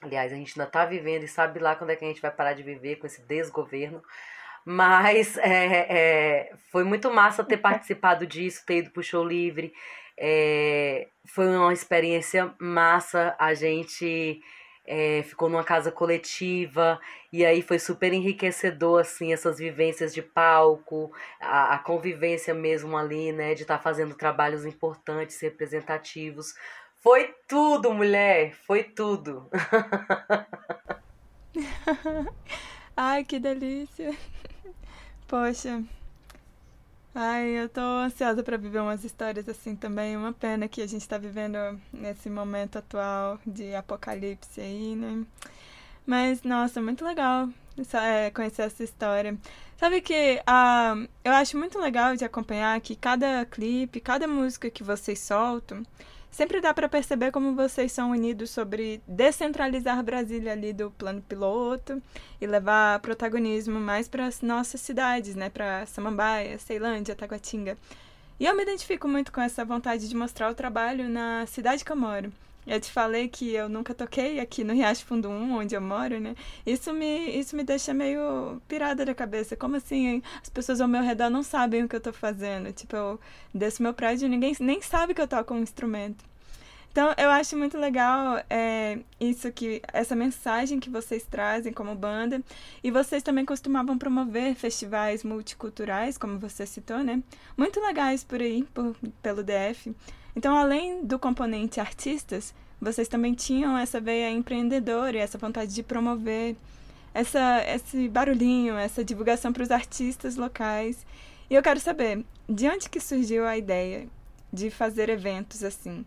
[0.00, 2.30] aliás, a gente ainda está vivendo e sabe lá quando é que a gente vai
[2.30, 4.02] parar de viver com esse desgoverno,
[4.64, 5.40] mas é,
[5.90, 9.72] é, foi muito massa ter participado disso, ter ido pro show livre,
[11.26, 13.34] foi uma experiência massa.
[13.38, 14.42] A gente
[14.92, 17.00] é, ficou numa casa coletiva
[17.32, 23.30] e aí foi super enriquecedor assim essas vivências de palco, a, a convivência mesmo ali,
[23.30, 26.54] né, de estar tá fazendo trabalhos importantes, representativos.
[26.98, 29.48] Foi tudo, mulher, foi tudo.
[32.96, 34.12] Ai, que delícia.
[35.28, 35.84] Poxa.
[37.14, 40.16] Ai, eu tô ansiosa para viver umas histórias assim também.
[40.16, 41.56] Uma pena que a gente tá vivendo
[41.92, 45.24] nesse momento atual de apocalipse aí, né?
[46.06, 47.48] Mas, nossa, muito legal
[47.94, 49.36] é, conhecer essa história.
[49.76, 54.84] Sabe que uh, eu acho muito legal de acompanhar que cada clipe, cada música que
[54.84, 55.82] vocês soltam,
[56.30, 62.02] sempre dá para perceber como vocês são unidos sobre descentralizar Brasília ali do plano piloto
[62.40, 67.76] e levar protagonismo mais para as nossas cidades, né, para Samambaia, Ceilândia, Taguatinga.
[68.38, 71.92] E eu me identifico muito com essa vontade de mostrar o trabalho na cidade que
[71.92, 72.32] eu moro.
[72.70, 76.20] Eu te falei que eu nunca toquei aqui no Riacho Fundo 1, onde eu moro,
[76.20, 76.36] né?
[76.64, 79.56] Isso me, isso me deixa meio pirada da cabeça.
[79.56, 82.72] Como assim as pessoas ao meu redor não sabem o que eu tô fazendo?
[82.72, 83.20] Tipo, eu
[83.52, 86.24] desço meu prédio e ninguém nem sabe que eu toco um instrumento.
[86.92, 92.40] Então, eu acho muito legal é, isso que essa mensagem que vocês trazem como banda.
[92.84, 97.20] E vocês também costumavam promover festivais multiculturais, como você citou, né?
[97.56, 99.92] Muito legais por aí, por, pelo DF.
[100.34, 105.82] Então, além do componente artistas, vocês também tinham essa veia empreendedora e essa vontade de
[105.82, 106.56] promover
[107.12, 111.06] essa, esse barulhinho, essa divulgação para os artistas locais.
[111.48, 114.08] E eu quero saber, de onde que surgiu a ideia
[114.52, 116.04] de fazer eventos assim?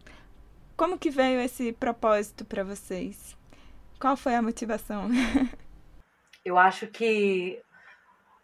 [0.76, 3.38] Como que veio esse propósito para vocês?
[4.00, 5.10] Qual foi a motivação?
[6.44, 7.62] eu acho que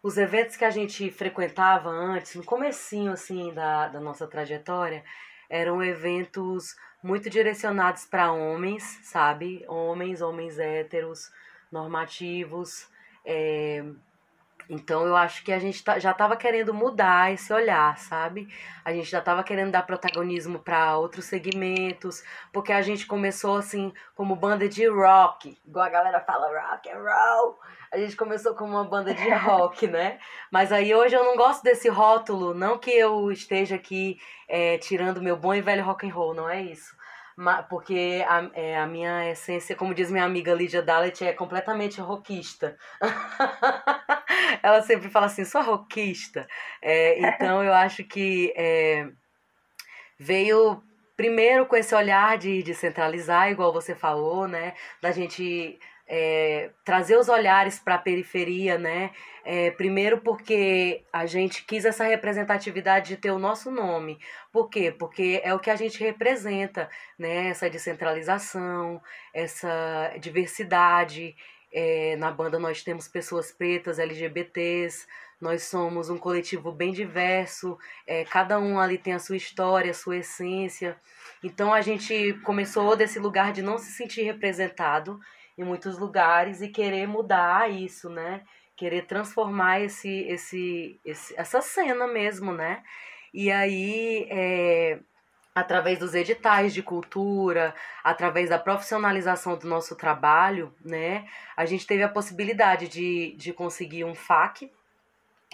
[0.02, 5.04] os eventos que a gente frequentava antes, no comecinho assim da, da nossa trajetória,
[5.50, 9.64] eram eventos muito direcionados para homens, sabe?
[9.66, 11.30] Homens, homens héteros,
[11.70, 12.88] normativos.
[13.24, 13.84] É...
[14.70, 18.48] Então eu acho que a gente tá, já estava querendo mudar esse olhar, sabe?
[18.84, 23.92] A gente já estava querendo dar protagonismo para outros segmentos, porque a gente começou assim
[24.14, 27.58] como banda de rock, igual a galera fala rock and roll
[27.92, 30.18] a gente começou como uma banda de rock, né?
[30.50, 35.20] Mas aí hoje eu não gosto desse rótulo, não que eu esteja aqui é, tirando
[35.20, 36.96] meu bom e velho rock and roll, não é isso.
[37.68, 42.76] Porque a, é, a minha essência, como diz minha amiga Lídia Dalet, é completamente rockista.
[44.62, 46.46] Ela sempre fala assim, sou rockista.
[46.82, 49.08] É, então eu acho que é,
[50.18, 50.82] veio
[51.16, 54.74] primeiro com esse olhar de, de centralizar, igual você falou, né?
[55.00, 55.78] Da gente
[56.12, 59.12] é, trazer os olhares para a periferia, né?
[59.44, 64.18] É, primeiro porque a gente quis essa representatividade de ter o nosso nome.
[64.52, 64.90] Por quê?
[64.90, 67.48] Porque é o que a gente representa, né?
[67.48, 69.00] Essa descentralização,
[69.32, 71.36] essa diversidade.
[71.72, 75.06] É, na banda nós temos pessoas pretas, LGBTs,
[75.40, 79.94] nós somos um coletivo bem diverso, é, cada um ali tem a sua história, a
[79.94, 80.96] sua essência.
[81.44, 85.20] Então a gente começou desse lugar de não se sentir representado
[85.60, 88.42] em muitos lugares e querer mudar isso, né?
[88.74, 92.82] Querer transformar esse, esse, esse essa cena mesmo, né?
[93.32, 94.98] E aí, é,
[95.54, 101.28] através dos editais de cultura, através da profissionalização do nosso trabalho, né?
[101.54, 104.72] A gente teve a possibilidade de, de conseguir um FAC,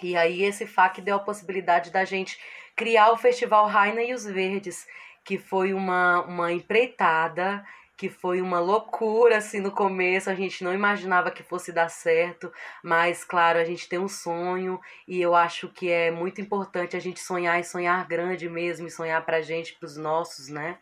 [0.01, 2.39] e aí esse FAC deu a possibilidade da gente
[2.77, 4.87] criar o Festival Raina e os Verdes,
[5.25, 7.65] que foi uma, uma empreitada
[7.97, 12.53] que foi uma loucura assim no começo, a gente não imaginava que fosse dar certo,
[12.83, 16.99] mas claro, a gente tem um sonho e eu acho que é muito importante a
[16.99, 20.77] gente sonhar e sonhar grande mesmo, e sonhar pra gente, pros nossos, né?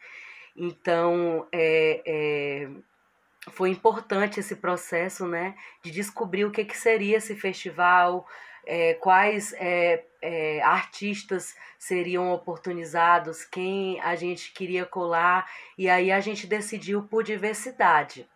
[0.57, 2.69] Então, é, é,
[3.51, 8.27] foi importante esse processo, né, de descobrir o que, que seria esse festival,
[8.65, 16.19] é, quais é, é, artistas seriam oportunizados, quem a gente queria colar, e aí a
[16.19, 18.27] gente decidiu por diversidade.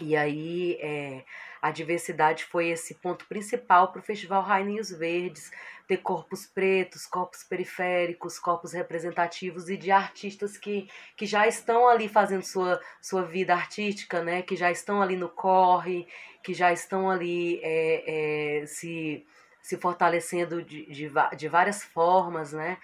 [0.00, 1.24] E aí é,
[1.60, 5.50] a diversidade foi esse ponto principal para o Festival Rainha e os Verdes,
[5.86, 12.08] ter corpos pretos, corpos periféricos, corpos representativos e de artistas que, que já estão ali
[12.08, 14.40] fazendo sua, sua vida artística, né?
[14.40, 16.06] que já estão ali no corre,
[16.42, 19.26] que já estão ali é, é, se
[19.70, 22.76] se fortalecendo de, de, de várias formas, né?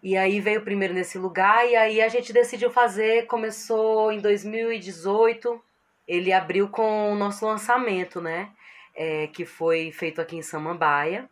[0.00, 5.60] E aí veio primeiro nesse lugar e aí a gente decidiu fazer, começou em 2018,
[6.06, 8.52] ele abriu com o nosso lançamento, né?
[8.94, 11.28] É, que foi feito aqui em Samambaia.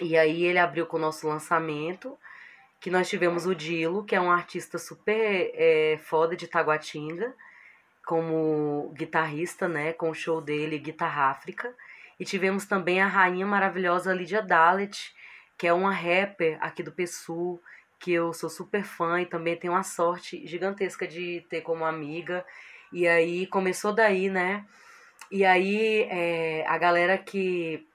[0.00, 2.18] E aí ele abriu com o nosso lançamento,
[2.80, 7.34] que nós tivemos o Dilo, que é um artista super é, foda de Taguatinga,
[8.06, 11.74] como guitarrista, né, com o show dele, Guitarra África.
[12.18, 15.12] E tivemos também a rainha maravilhosa Lídia Dalet,
[15.58, 17.60] que é uma rapper aqui do PSU,
[17.98, 22.44] que eu sou super fã e também tenho uma sorte gigantesca de ter como amiga.
[22.92, 24.66] E aí começou daí, né?
[25.30, 27.86] E aí é, a galera que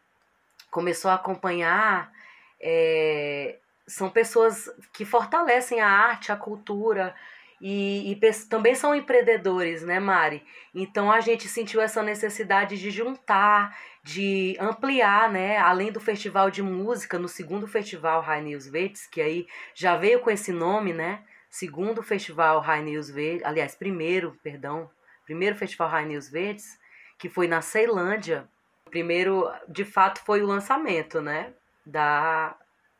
[0.72, 2.12] começou a acompanhar
[2.60, 7.14] é, são pessoas que fortalecem a arte, a cultura
[7.60, 8.16] e, e
[8.48, 10.44] também são empreendedores, né, Mari?
[10.74, 15.58] Então a gente sentiu essa necessidade de juntar, de ampliar, né?
[15.58, 20.20] Além do festival de música, no segundo festival High News Verdes, que aí já veio
[20.20, 21.24] com esse nome, né?
[21.50, 24.90] Segundo festival High News Verdes, aliás, primeiro, perdão,
[25.26, 26.80] primeiro festival High News Verdes,
[27.18, 28.48] que foi na Ceilândia.
[28.92, 31.54] Primeiro, de fato, foi o lançamento, né?
[31.84, 32.56] Da,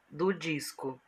[0.10, 1.00] do disco.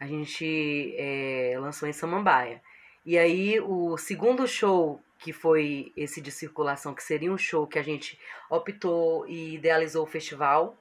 [0.00, 2.60] A gente é, lançou em Samambaia.
[3.04, 7.78] E aí, o segundo show, que foi esse de circulação, que seria um show que
[7.78, 10.76] a gente optou e idealizou o festival,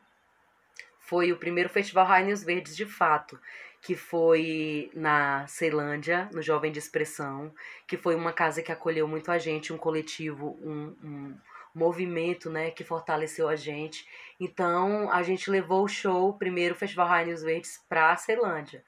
[1.00, 3.40] foi o primeiro festival Rainhos Verdes de fato,
[3.82, 7.54] que foi na Ceilândia, no Jovem de Expressão,
[7.88, 11.38] que foi uma casa que acolheu muito a gente, um coletivo, um, um
[11.74, 14.08] movimento, né, que fortaleceu a gente.
[14.40, 18.84] Então, a gente levou o show, primeiro Festival Rainhos Verdes, para a Ceilândia.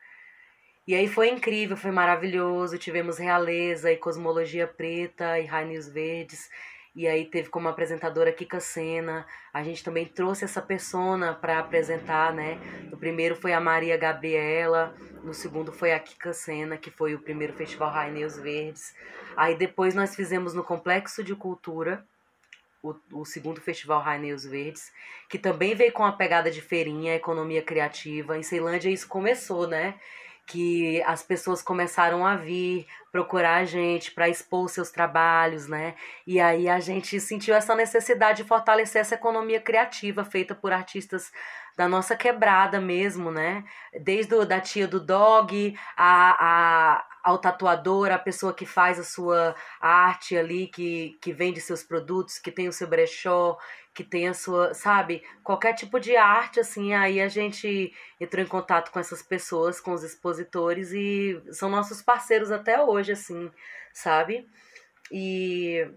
[0.86, 2.78] E aí foi incrível, foi maravilhoso.
[2.78, 6.50] Tivemos Realeza e Cosmologia Preta e Raios Verdes.
[6.94, 9.26] E aí teve como apresentadora Kika Sena.
[9.54, 12.60] A gente também trouxe essa persona para apresentar, né?
[12.92, 17.20] No primeiro foi a Maria Gabriela, no segundo foi a Kika Sena, que foi o
[17.20, 18.94] primeiro festival Raineus Verdes.
[19.38, 22.06] Aí depois nós fizemos no Complexo de Cultura,
[22.84, 24.92] o, o segundo festival Raineus Verdes,
[25.30, 28.38] que também veio com a pegada de feirinha, economia criativa.
[28.38, 29.96] Em Ceilândia isso começou, né?
[30.46, 35.96] Que as pessoas começaram a vir procurar a gente para expor seus trabalhos, né?
[36.28, 41.32] E aí a gente sentiu essa necessidade de fortalecer essa economia criativa feita por artistas
[41.76, 43.64] da nossa quebrada mesmo, né?
[44.02, 49.04] Desde o, da tia do dog, a, a, ao tatuador, a pessoa que faz a
[49.04, 53.58] sua arte ali, que, que vende seus produtos, que tem o seu brechó,
[53.94, 58.48] que tem a sua, sabe, qualquer tipo de arte, assim, aí a gente entrou em
[58.48, 63.52] contato com essas pessoas, com os expositores e são nossos parceiros até hoje, assim,
[63.94, 64.48] sabe?
[65.12, 65.88] E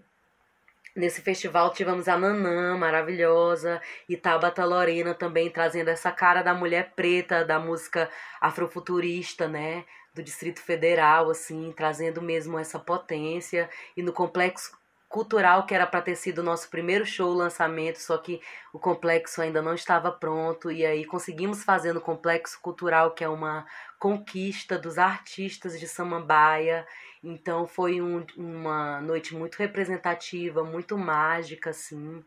[0.95, 6.93] nesse festival tivemos a Nanã, maravilhosa, e Tabata Lorena também trazendo essa cara da mulher
[6.95, 9.85] preta, da música afrofuturista, né?
[10.13, 13.69] Do Distrito Federal, assim, trazendo mesmo essa potência.
[13.95, 14.76] E no Complexo
[15.09, 18.41] cultural que era para ter sido o nosso primeiro show lançamento, só que
[18.73, 23.29] o complexo ainda não estava pronto e aí conseguimos fazer no complexo cultural que é
[23.29, 23.65] uma
[23.99, 26.85] conquista dos artistas de Samambaia.
[27.23, 32.23] Então foi um, uma noite muito representativa, muito mágica assim.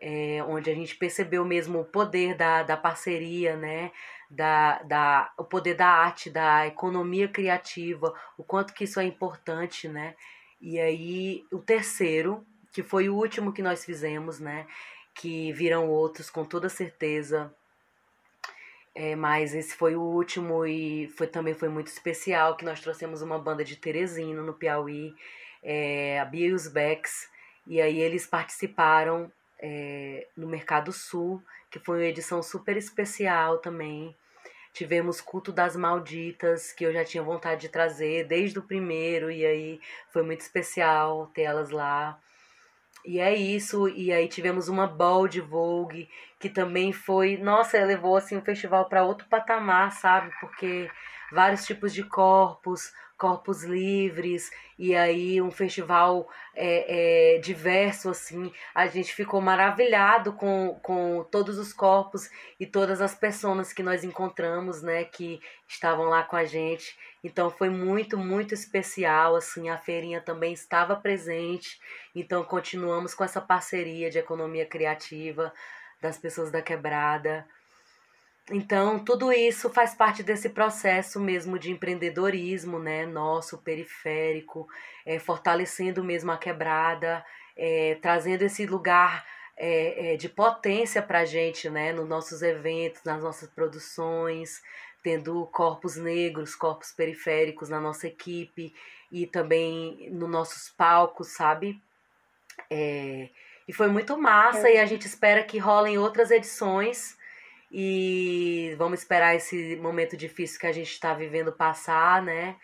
[0.00, 3.90] É, onde a gente percebeu mesmo o poder da, da parceria, né?
[4.28, 9.88] Da, da, o poder da arte, da economia criativa, o quanto que isso é importante,
[9.88, 10.14] né?
[10.66, 12.42] E aí, o terceiro,
[12.72, 14.66] que foi o último que nós fizemos, né?
[15.14, 17.54] Que viram outros com toda certeza.
[18.94, 23.20] É, mas esse foi o último e foi, também foi muito especial, que nós trouxemos
[23.20, 25.14] uma banda de Teresina, no Piauí,
[25.62, 27.28] é, a Bia e os Becks,
[27.66, 34.16] e aí eles participaram é, no Mercado Sul, que foi uma edição super especial também,
[34.74, 39.46] Tivemos Culto das Malditas, que eu já tinha vontade de trazer desde o primeiro, e
[39.46, 39.80] aí
[40.12, 42.18] foi muito especial ter elas lá.
[43.06, 46.08] E é isso, e aí tivemos uma ball de Vogue,
[46.40, 50.32] que também foi, nossa, levou assim o festival para outro patamar, sabe?
[50.40, 50.90] Porque
[51.30, 52.92] vários tipos de corpos,
[53.24, 58.52] corpos livres, e aí um festival é, é, diverso, assim.
[58.74, 62.28] A gente ficou maravilhado com, com todos os corpos
[62.60, 66.98] e todas as pessoas que nós encontramos, né, que estavam lá com a gente.
[67.24, 71.80] Então foi muito, muito especial, assim, a feirinha também estava presente.
[72.14, 75.50] Então continuamos com essa parceria de economia criativa
[75.98, 77.46] das pessoas da quebrada.
[78.50, 84.68] Então, tudo isso faz parte desse processo mesmo de empreendedorismo, né, nosso, periférico,
[85.06, 87.24] é, fortalecendo mesmo a quebrada,
[87.56, 89.26] é, trazendo esse lugar
[89.56, 94.62] é, é de potência para a gente, né, nos nossos eventos, nas nossas produções,
[95.02, 98.74] tendo corpos negros, corpos periféricos na nossa equipe
[99.10, 101.80] e também nos nossos palcos, sabe?
[102.70, 103.28] É,
[103.66, 107.16] e foi muito massa e a gente espera que rolem outras edições
[107.76, 112.54] e vamos esperar esse momento difícil que a gente está vivendo passar, né?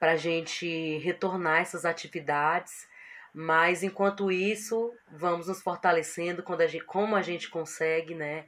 [0.00, 2.88] Para a gente retornar essas atividades.
[3.34, 8.46] Mas enquanto isso, vamos nos fortalecendo quando a gente, como a gente consegue, né?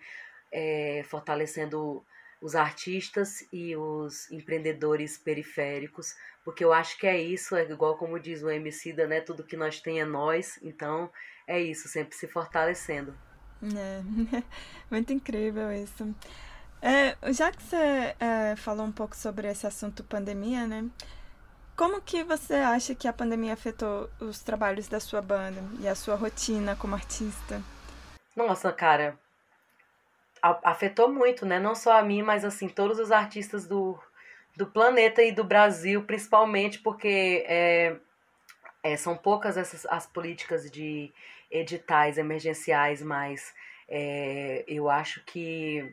[0.51, 2.03] É, fortalecendo
[2.41, 8.19] os artistas e os empreendedores periféricos, porque eu acho que é isso, é igual como
[8.19, 9.21] diz o Emicida, né?
[9.21, 11.13] Tudo que nós tem é nós, então
[11.47, 13.15] é isso, sempre se fortalecendo.
[13.63, 14.43] É,
[14.91, 16.15] muito incrível isso.
[16.83, 20.89] É, já que você é, falou um pouco sobre esse assunto pandemia, né?
[21.77, 25.95] Como que você acha que a pandemia afetou os trabalhos da sua banda e a
[25.95, 27.63] sua rotina como artista?
[28.35, 29.19] Nossa, cara,
[30.43, 31.59] afetou muito, né?
[31.59, 33.99] Não só a mim, mas assim, todos os artistas do,
[34.57, 37.97] do planeta e do Brasil, principalmente porque é,
[38.87, 41.13] é, são poucas essas as políticas de
[41.51, 43.53] editais emergenciais, mas
[43.89, 45.93] é, eu acho que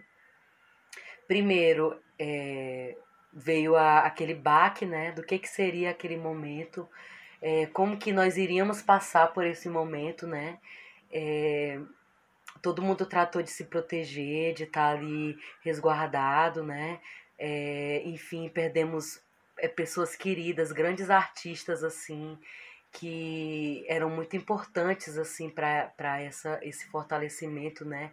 [1.28, 2.96] primeiro é,
[3.34, 5.12] veio a, aquele baque, né?
[5.12, 6.88] Do que, que seria aquele momento,
[7.41, 10.60] é, como que nós iríamos passar por esse momento, né?
[11.12, 11.80] É,
[12.62, 17.00] todo mundo tratou de se proteger, de estar tá ali resguardado, né?
[17.39, 19.20] É, enfim, perdemos
[19.76, 22.38] pessoas queridas, grandes artistas assim,
[22.94, 26.24] que eram muito importantes assim para
[26.62, 28.12] esse fortalecimento, né?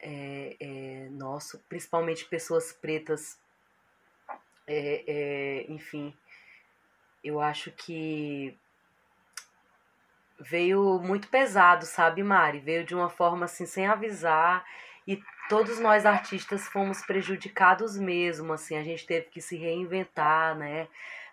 [0.00, 3.40] É, é, nosso, principalmente pessoas pretas,
[4.66, 6.14] é, é, enfim,
[7.24, 8.56] eu acho que
[10.38, 12.60] veio muito pesado, sabe, Mari?
[12.60, 14.64] Veio de uma forma assim, sem avisar.
[15.06, 20.86] E todos nós artistas fomos prejudicados mesmo, assim, a gente teve que se reinventar, né?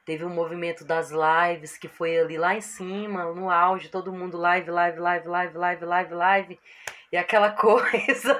[0.06, 4.38] Teve um movimento das lives que foi ali lá em cima, no auge, todo mundo
[4.38, 6.60] live, live, live, live, live, live, live,
[7.12, 8.40] e aquela coisa.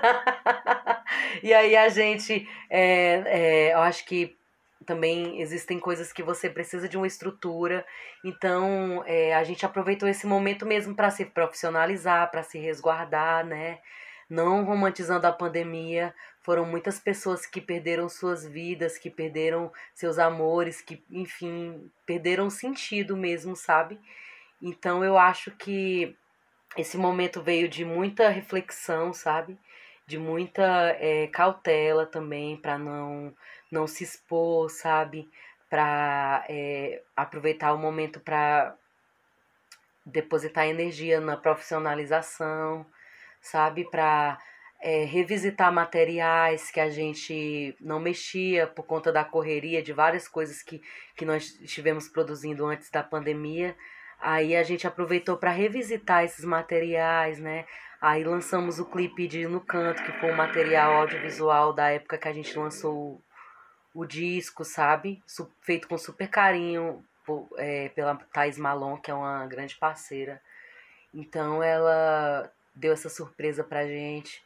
[1.42, 4.38] e aí a gente, é, é, eu acho que
[4.86, 7.84] também existem coisas que você precisa de uma estrutura.
[8.24, 13.80] Então, é, a gente aproveitou esse momento mesmo para se profissionalizar, para se resguardar, né?
[14.30, 16.14] Não romantizando a pandemia.
[16.42, 23.16] Foram muitas pessoas que perderam suas vidas, que perderam seus amores, que, enfim, perderam sentido
[23.16, 24.00] mesmo, sabe?
[24.62, 26.16] Então, eu acho que
[26.78, 29.58] esse momento veio de muita reflexão, sabe?
[30.08, 30.64] De muita
[31.00, 33.34] é, cautela também, para não
[33.72, 35.30] não se expor, sabe?
[35.70, 38.76] Para é, aproveitar o momento para
[40.06, 42.86] depositar energia na profissionalização,
[43.46, 43.90] sabe?
[43.90, 44.38] Para
[44.82, 50.62] é, revisitar materiais que a gente não mexia por conta da correria de várias coisas
[50.62, 50.82] que,
[51.16, 53.76] que nós estivemos produzindo antes da pandemia.
[54.20, 57.66] Aí a gente aproveitou para revisitar esses materiais, né?
[58.02, 62.28] Aí lançamos o clipe de No Canto, que foi um material audiovisual da época que
[62.28, 63.22] a gente lançou
[63.94, 65.24] o disco, sabe?
[65.62, 70.42] Feito com super carinho por, é, pela Thais Malon, que é uma grande parceira.
[71.14, 74.44] Então ela deu essa surpresa pra gente.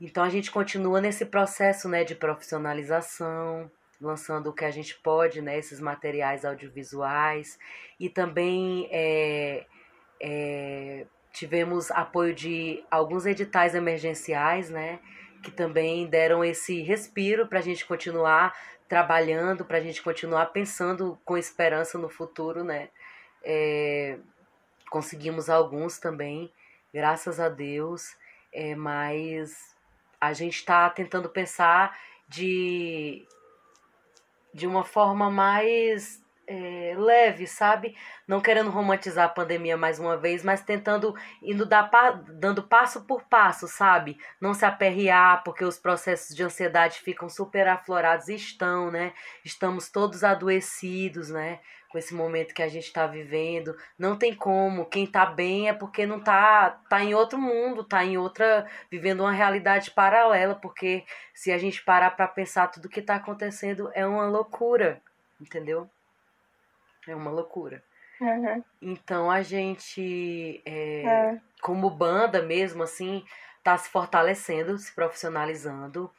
[0.00, 3.70] Então a gente continua nesse processo né, de profissionalização,
[4.00, 7.58] lançando o que a gente pode, né, esses materiais audiovisuais.
[7.98, 9.66] E também é,
[10.20, 14.98] é, tivemos apoio de alguns editais emergenciais, né?
[15.42, 18.56] que também deram esse respiro para a gente continuar
[18.88, 22.88] trabalhando, para a gente continuar pensando com esperança no futuro, né?
[23.42, 24.18] É,
[24.88, 26.52] conseguimos alguns também,
[26.92, 28.16] graças a Deus,
[28.52, 29.74] é, mas
[30.20, 33.26] a gente está tentando pensar de,
[34.54, 37.96] de uma forma mais é, leve, sabe?
[38.26, 41.90] Não querendo romantizar a pandemia mais uma vez, mas tentando indo dar,
[42.28, 44.18] dando passo por passo, sabe?
[44.40, 49.12] Não se aperrear, porque os processos de ansiedade ficam super aflorados e estão, né?
[49.44, 51.60] Estamos todos adoecidos, né?
[51.92, 53.76] Com esse momento que a gente está vivendo.
[53.98, 54.86] Não tem como.
[54.86, 58.66] Quem tá bem é porque não tá, tá em outro mundo, tá em outra.
[58.90, 63.90] vivendo uma realidade paralela, porque se a gente parar para pensar tudo que tá acontecendo
[63.92, 65.02] é uma loucura,
[65.38, 65.86] entendeu?
[67.06, 67.84] É uma loucura.
[68.18, 68.64] Uhum.
[68.80, 71.40] Então a gente, é, é.
[71.60, 73.22] como banda mesmo, assim,
[73.62, 76.10] tá se fortalecendo, se profissionalizando.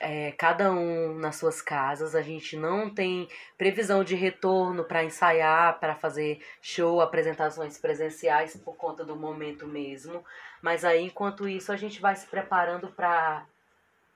[0.00, 2.14] É, cada um nas suas casas.
[2.14, 8.76] A gente não tem previsão de retorno para ensaiar, para fazer show, apresentações presenciais por
[8.76, 10.24] conta do momento mesmo.
[10.62, 13.46] Mas aí, enquanto isso, a gente vai se preparando para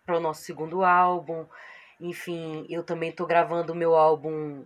[0.09, 1.47] o nosso segundo álbum.
[2.01, 4.65] Enfim, eu também estou gravando meu álbum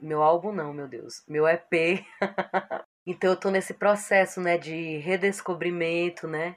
[0.00, 1.24] meu álbum não, meu Deus.
[1.26, 2.04] Meu EP.
[3.06, 6.56] então eu tô nesse processo, né, de redescobrimento, né?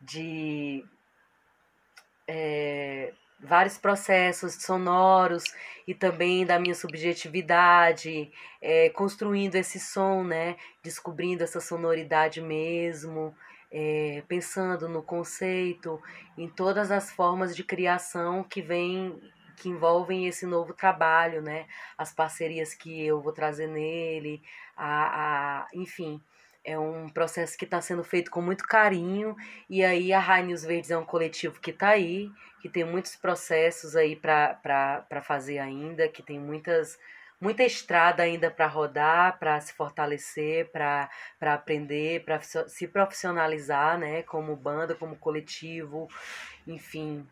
[0.00, 0.84] De
[2.26, 5.44] é, vários processos sonoros
[5.86, 8.30] e também da minha subjetividade,
[8.60, 10.56] é, construindo esse som, né?
[10.82, 13.34] Descobrindo essa sonoridade mesmo,
[13.70, 16.00] é, pensando no conceito,
[16.36, 19.20] em todas as formas de criação que vem
[19.56, 21.66] que envolvem esse novo trabalho, né?
[21.96, 24.42] As parcerias que eu vou trazer nele,
[24.74, 26.20] a, a enfim,
[26.64, 29.36] é um processo que está sendo feito com muito carinho.
[29.68, 30.20] E aí a
[30.52, 32.30] os Verdes é um coletivo que está aí,
[32.60, 36.98] que tem muitos processos aí para fazer ainda, que tem muitas
[37.40, 41.08] muita estrada ainda para rodar, para se fortalecer, para
[41.40, 46.06] aprender, para se profissionalizar, né, como banda, como coletivo,
[46.66, 47.26] enfim.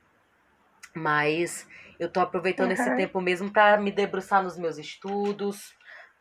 [0.95, 1.69] Mas
[2.01, 2.73] eu tô aproveitando uhum.
[2.73, 5.77] esse tempo mesmo para me debruçar nos meus estudos,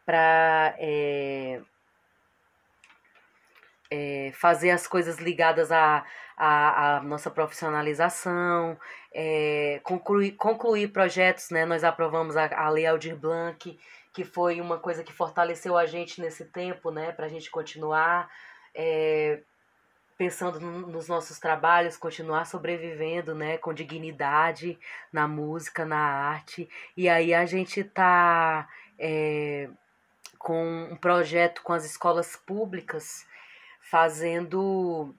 [0.05, 1.62] para é,
[3.89, 8.77] é, fazer as coisas ligadas à, à, à nossa profissionalização,
[9.13, 11.65] é, concluir, concluir projetos, né?
[11.65, 13.79] Nós aprovamos a, a Lei Aldir Blanc,
[14.13, 17.11] que foi uma coisa que fortaleceu a gente nesse tempo, né?
[17.11, 18.29] Para a gente continuar
[18.75, 19.39] é,
[20.17, 23.57] pensando nos nossos trabalhos, continuar sobrevivendo, né?
[23.57, 24.77] Com dignidade
[25.11, 26.69] na música, na arte.
[26.95, 28.67] E aí a gente tá
[30.38, 33.25] com um projeto com as escolas públicas
[33.89, 35.13] fazendo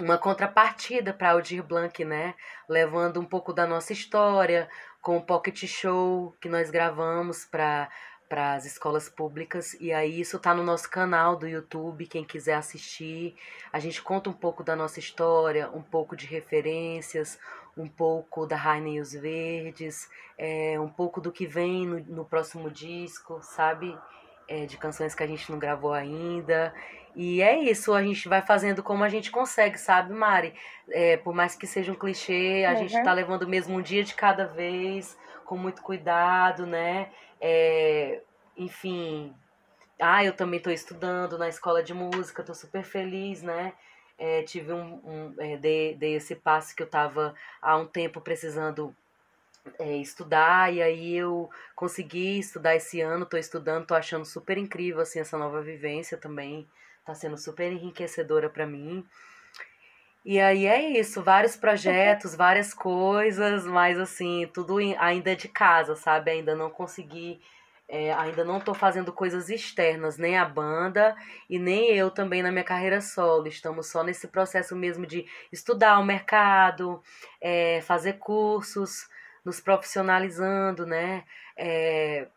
[0.00, 2.34] uma contrapartida para Aldir Blanc, né?
[2.68, 4.68] Levando um pouco da nossa história,
[5.00, 7.88] com o Pocket Show que nós gravamos para
[8.28, 12.56] para as escolas públicas e aí isso tá no nosso canal do YouTube, quem quiser
[12.56, 13.34] assistir.
[13.72, 17.38] A gente conta um pouco da nossa história, um pouco de referências,
[17.74, 22.24] um pouco da Rainha e os Verdes, é, um pouco do que vem no, no
[22.24, 23.98] próximo disco, sabe?
[24.46, 26.74] É, de canções que a gente não gravou ainda.
[27.20, 30.54] E é isso, a gente vai fazendo como a gente consegue, sabe, Mari?
[30.88, 32.76] É, por mais que seja um clichê, a uhum.
[32.86, 37.10] gente tá levando mesmo um dia de cada vez, com muito cuidado, né?
[37.40, 38.20] É,
[38.56, 39.34] enfim.
[40.00, 43.72] Ah, eu também estou estudando na escola de música, estou super feliz, né?
[44.16, 48.20] É, tive um, um é, dei, dei esse passo que eu estava há um tempo
[48.20, 48.94] precisando
[49.80, 55.00] é, estudar e aí eu consegui estudar esse ano, estou estudando, estou achando super incrível
[55.00, 56.68] assim essa nova vivência também
[57.08, 59.02] Tá sendo super enriquecedora para mim.
[60.22, 66.32] E aí é isso, vários projetos, várias coisas, mas assim, tudo ainda de casa, sabe?
[66.32, 67.40] Ainda não consegui,
[67.88, 71.16] é, ainda não tô fazendo coisas externas, nem a banda
[71.48, 73.48] e nem eu também na minha carreira solo.
[73.48, 77.02] Estamos só nesse processo mesmo de estudar o mercado,
[77.40, 79.08] é, fazer cursos,
[79.42, 81.24] nos profissionalizando, né?
[81.56, 82.28] É,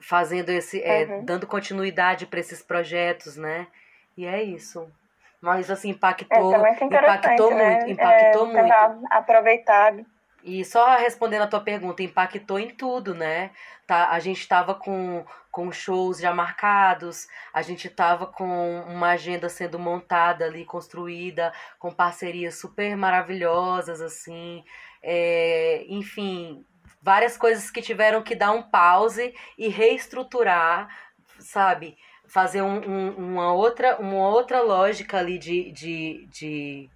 [0.00, 1.24] fazendo esse, é, uhum.
[1.24, 3.66] dando continuidade para esses projetos, né?
[4.16, 4.90] E é isso.
[5.40, 7.76] Mas assim impactou, é, impactou né?
[7.76, 9.06] muito, impactou é, muito.
[9.10, 10.04] Aproveitado.
[10.42, 13.50] E só respondendo a tua pergunta, impactou em tudo, né?
[13.86, 19.48] Tá, a gente estava com, com shows já marcados, a gente estava com uma agenda
[19.48, 24.64] sendo montada ali, construída, com parcerias super maravilhosas, assim.
[25.02, 26.64] É, enfim,
[27.02, 30.88] várias coisas que tiveram que dar um pause e reestruturar,
[31.38, 31.96] sabe?
[32.28, 36.90] Fazer um, um, uma, outra, uma outra lógica ali de, de, de,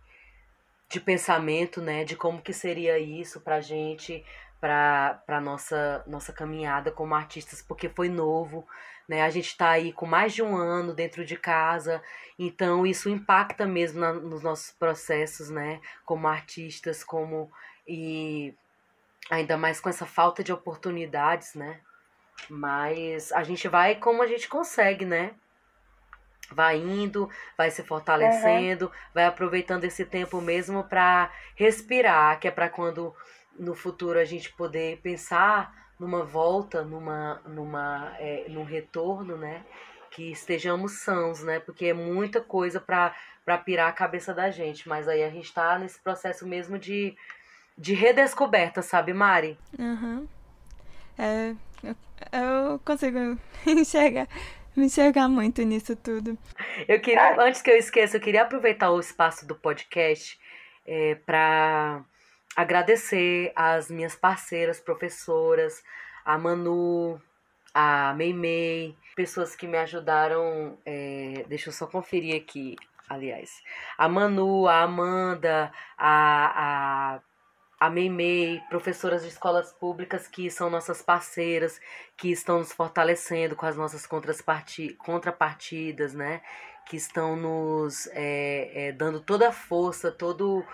[0.88, 2.04] de pensamento, né?
[2.04, 4.24] De como que seria isso pra gente,
[4.60, 8.66] pra, pra nossa, nossa caminhada como artistas, porque foi novo,
[9.08, 9.22] né?
[9.22, 12.02] A gente está aí com mais de um ano dentro de casa,
[12.38, 15.80] então isso impacta mesmo na, nos nossos processos, né?
[16.04, 17.50] Como artistas, como...
[17.86, 18.54] E
[19.30, 21.80] Ainda mais com essa falta de oportunidades, né?
[22.48, 25.34] Mas a gente vai como a gente consegue, né?
[26.52, 28.92] Vai indo, vai se fortalecendo, uhum.
[29.14, 33.14] vai aproveitando esse tempo mesmo para respirar, que é para quando
[33.58, 39.64] no futuro a gente poder pensar numa volta, numa, numa, é, num retorno, né?
[40.10, 41.60] Que estejamos sãos, né?
[41.60, 44.88] Porque é muita coisa para pirar a cabeça da gente.
[44.88, 47.16] Mas aí a gente está nesse processo mesmo de
[47.76, 49.58] de redescoberta, sabe, Mari?
[49.78, 50.28] Uhum.
[51.18, 51.54] É,
[52.32, 54.28] eu, consigo enxergar,
[54.76, 56.38] me enxergar muito nisso tudo.
[56.88, 60.38] Eu queria, antes que eu esqueça, eu queria aproveitar o espaço do podcast
[60.86, 62.02] é, para
[62.56, 65.82] agradecer as minhas parceiras, professoras,
[66.24, 67.20] a Manu,
[67.72, 70.78] a Meimei, pessoas que me ajudaram.
[70.86, 72.76] É, deixa eu só conferir aqui,
[73.08, 73.62] aliás.
[73.98, 77.20] A Manu, a Amanda, a, a
[77.84, 81.78] a Meimei, professoras de escolas públicas que são nossas parceiras,
[82.16, 86.40] que estão nos fortalecendo com as nossas contrapartidas, né?
[86.86, 90.64] Que estão nos é, é, dando toda a força, todo,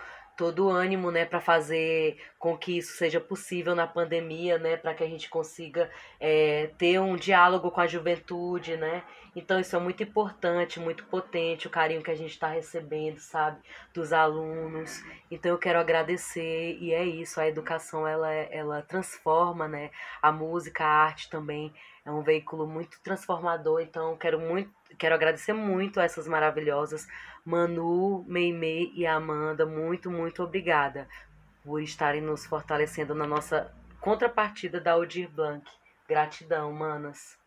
[0.41, 4.95] todo o ânimo, né, para fazer com que isso seja possível na pandemia, né, para
[4.95, 5.87] que a gente consiga
[6.19, 9.03] é, ter um diálogo com a juventude, né.
[9.35, 13.59] Então isso é muito importante, muito potente o carinho que a gente está recebendo, sabe,
[13.93, 15.03] dos alunos.
[15.29, 17.39] Então eu quero agradecer e é isso.
[17.39, 19.91] A educação ela ela transforma, né,
[20.23, 21.71] a música, a arte também
[22.03, 23.79] é um veículo muito transformador.
[23.81, 27.07] Então quero muito quero agradecer muito a essas maravilhosas
[27.45, 31.07] Manu, Meimei e Amanda, muito, muito obrigada
[31.63, 35.65] por estarem nos fortalecendo na nossa contrapartida da Aldir Blanc.
[36.07, 37.37] Gratidão, manas.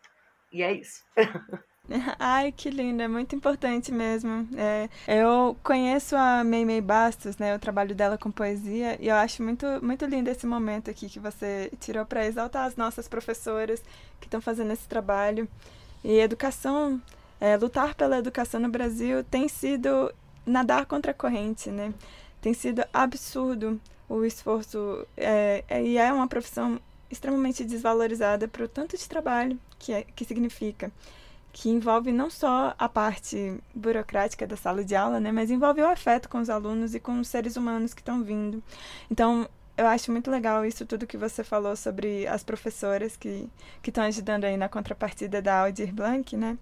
[0.51, 1.03] E é isso.
[2.17, 4.47] Ai, que linda, é muito importante mesmo.
[4.57, 9.43] É, eu conheço a Meimei Bastos, né, o trabalho dela com poesia, e eu acho
[9.43, 13.83] muito, muito lindo esse momento aqui que você tirou para exaltar as nossas professoras
[14.19, 15.47] que estão fazendo esse trabalho.
[16.03, 17.01] E educação
[17.39, 20.13] é, lutar pela educação no Brasil tem sido
[20.45, 21.93] nadar contra a corrente, né?
[22.41, 26.79] Tem sido absurdo o esforço é, é, e é uma profissão
[27.09, 30.91] extremamente desvalorizada para o tanto de trabalho que, é, que significa,
[31.51, 35.87] que envolve não só a parte burocrática da sala de aula, né, mas envolve o
[35.87, 38.61] afeto com os alunos e com os seres humanos que estão vindo.
[39.09, 43.49] Então, eu acho muito legal isso tudo que você falou sobre as professoras que
[43.85, 46.57] estão ajudando aí na contrapartida da Aldir Blanc, né?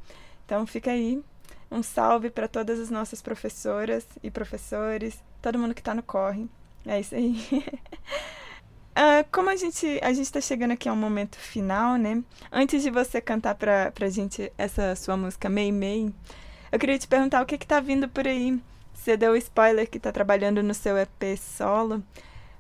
[0.54, 1.20] Então fica aí
[1.72, 6.48] um salve para todas as nossas professoras e professores, todo mundo que está no corre.
[6.86, 7.44] É isso aí.
[8.92, 12.24] uh, como a gente a gente está chegando aqui a um momento final, né?
[12.52, 16.14] Antes de você cantar para pra gente essa sua música Mei Mei,
[16.72, 18.62] eu queria te perguntar o que que tá vindo por aí.
[18.94, 22.04] Você deu o spoiler que está trabalhando no seu EP solo.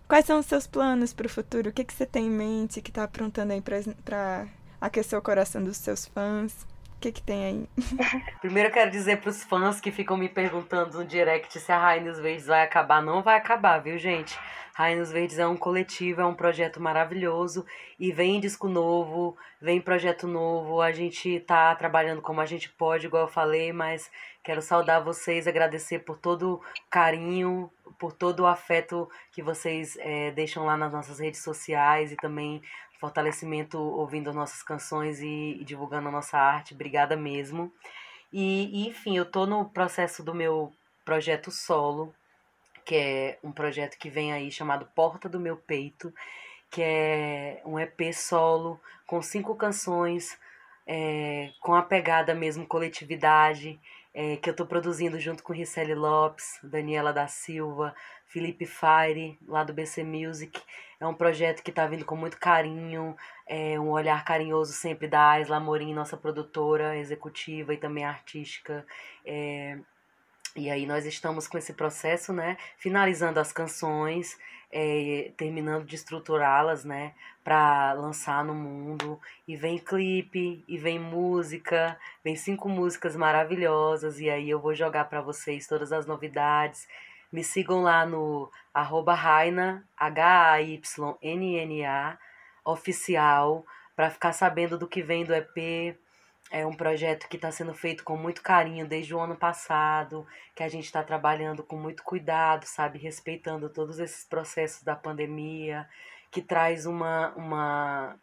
[0.08, 1.70] Quais são os seus planos para o futuro?
[1.70, 4.48] O que, que você tem em mente que está aprontando aí para
[4.82, 6.73] aquecer o coração dos seus fãs?
[7.04, 7.70] Que, que tem aí?
[8.40, 12.18] Primeiro eu quero dizer pros fãs que ficam me perguntando no direct se a Rainhos
[12.18, 13.02] Verdes vai acabar.
[13.02, 14.40] Não vai acabar, viu, gente?
[14.74, 17.66] Rainhos Verdes é um coletivo, é um projeto maravilhoso
[18.00, 20.82] e vem disco novo, vem projeto novo.
[20.82, 24.10] A gente tá trabalhando como a gente pode, igual eu falei, mas
[24.42, 30.32] quero saudar vocês, agradecer por todo o carinho, por todo o afeto que vocês é,
[30.32, 32.62] deixam lá nas nossas redes sociais e também
[33.04, 36.74] fortalecimento ouvindo nossas canções e, e divulgando a nossa arte.
[36.74, 37.70] Obrigada mesmo.
[38.32, 40.72] E, e, enfim, eu tô no processo do meu
[41.04, 42.16] projeto solo,
[42.86, 46.14] que é um projeto que vem aí chamado Porta do Meu Peito,
[46.72, 50.40] que é um EP solo com cinco canções,
[50.88, 53.78] é, com a pegada mesmo coletividade,
[54.14, 57.94] é, que eu estou produzindo junto com Ricelli Lopes, Daniela da Silva,
[58.34, 60.60] Felipe Fire, lá do BC Music.
[61.00, 63.16] É um projeto que está vindo com muito carinho,
[63.46, 68.84] é um olhar carinhoso sempre da Aisla Amorim, nossa produtora executiva e também artística.
[69.24, 69.78] É,
[70.56, 72.58] e aí nós estamos com esse processo, né?
[72.76, 74.36] Finalizando as canções,
[74.72, 77.14] é, terminando de estruturá-las, né?
[77.44, 79.22] Para lançar no mundo.
[79.48, 84.20] E vem clipe, e vem música, vem cinco músicas maravilhosas.
[84.20, 86.88] E aí eu vou jogar para vocês todas as novidades.
[87.34, 90.78] Me sigam lá no arroba Raina, H-A-Y-N-N-A,
[92.64, 93.66] oficial,
[93.96, 95.98] para ficar sabendo do que vem do EP.
[96.52, 100.62] É um projeto que está sendo feito com muito carinho desde o ano passado, que
[100.62, 103.00] a gente está trabalhando com muito cuidado, sabe?
[103.00, 105.90] Respeitando todos esses processos da pandemia,
[106.30, 108.16] que traz uma, uma,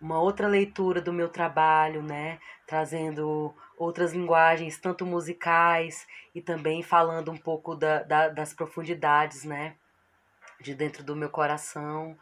[0.00, 2.38] uma outra leitura do meu trabalho, né?
[2.66, 9.76] Trazendo outras linguagens, tanto musicais e também falando um pouco da, da, das profundidades, né?
[10.60, 12.16] De dentro do meu coração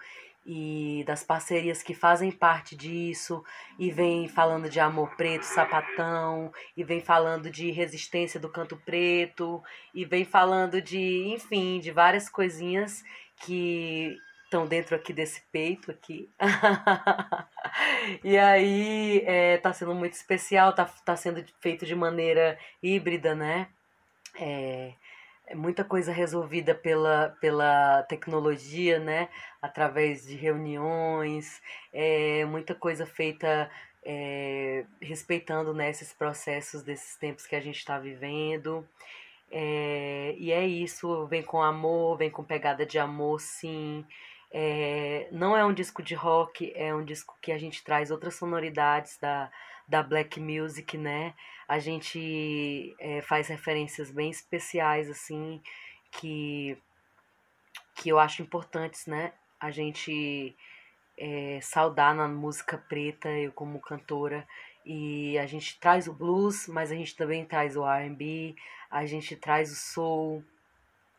[0.44, 3.44] e das parcerias que fazem parte disso,
[3.78, 9.62] e vem falando de amor preto, sapatão, e vem falando de resistência do canto preto,
[9.94, 13.04] e vem falando de, enfim, de várias coisinhas
[13.36, 14.16] que
[14.52, 16.30] estão dentro aqui desse peito aqui.
[18.22, 23.68] e aí é, tá sendo muito especial, tá, tá sendo feito de maneira híbrida, né?
[24.38, 24.92] É,
[25.46, 29.30] é muita coisa resolvida pela, pela tecnologia, né?
[29.62, 33.70] Através de reuniões, é, muita coisa feita
[34.04, 38.86] é, respeitando né, esses processos desses tempos que a gente está vivendo.
[39.50, 44.04] É, e é isso, vem com amor, vem com pegada de amor, sim.
[44.52, 48.34] É, não é um disco de rock, é um disco que a gente traz outras
[48.34, 49.50] sonoridades da,
[49.88, 51.34] da black music, né?
[51.66, 55.62] A gente é, faz referências bem especiais, assim,
[56.10, 56.76] que,
[57.94, 59.32] que eu acho importantes, né?
[59.58, 60.54] A gente
[61.16, 64.46] é, saudar na música preta, eu como cantora.
[64.84, 68.56] E a gente traz o blues, mas a gente também traz o R&B,
[68.90, 70.44] a gente traz o soul